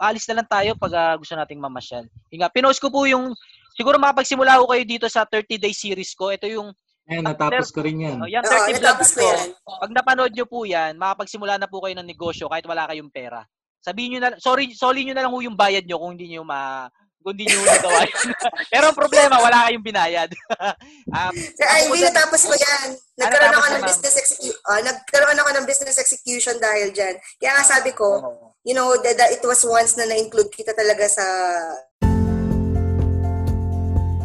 [0.00, 2.08] alis na lang tayo pag ah, gusto nating mamasyal.
[2.32, 3.36] Yung nga, pinost ko po yung,
[3.76, 6.32] siguro makapagsimula ko kayo dito sa 30-day series ko.
[6.32, 6.72] Ito yung,
[7.10, 8.22] Eh, natapos ko rin yan.
[8.22, 9.30] oh, yung Oo, 30 natapos vlogs ko ko.
[9.34, 9.48] yan.
[9.82, 13.42] Pag napanood nyo po yan, makapagsimula na po kayo ng negosyo kahit wala kayong pera.
[13.82, 16.86] Sabihin nyo na, sorry, sorry nyo na lang yung bayad nyo kung hindi nyo ma,
[17.18, 18.30] kung hindi nyo nagawa yun.
[18.72, 20.30] Pero ang problema, wala kayong binayad.
[21.10, 22.88] um, Sir Ivy, natapos ko yan.
[23.18, 24.56] Nagkaroon Ano ako ng business execution.
[24.86, 27.18] nagkaroon ako ng business execution dahil dyan.
[27.42, 28.54] Kaya nga sabi ko, Oo.
[28.62, 31.26] you know, that, that it was once na na-include kita talaga sa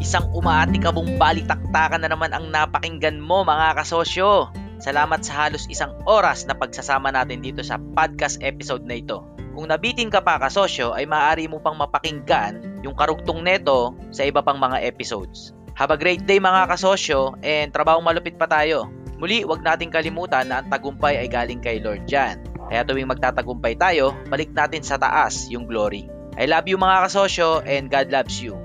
[0.06, 4.54] Isang umaatikabong balitaktakan na naman ang napakinggan mo mga kasosyo.
[4.78, 9.26] Salamat sa halos isang oras na pagsasama natin dito sa podcast episode na ito.
[9.58, 14.46] Kung nabitin ka pa kasosyo ay maaari mo pang mapakinggan yung karugtong neto sa iba
[14.46, 15.58] pang mga episodes.
[15.74, 18.86] Have a great day mga kasosyo and trabahong malupit pa tayo.
[19.18, 22.46] Muli, wag nating kalimutan na ang tagumpay ay galing kay Lord Jan.
[22.70, 26.06] Kaya tuwing magtatagumpay tayo, balik natin sa taas yung glory.
[26.38, 28.65] I love you mga kasosyo and God loves you.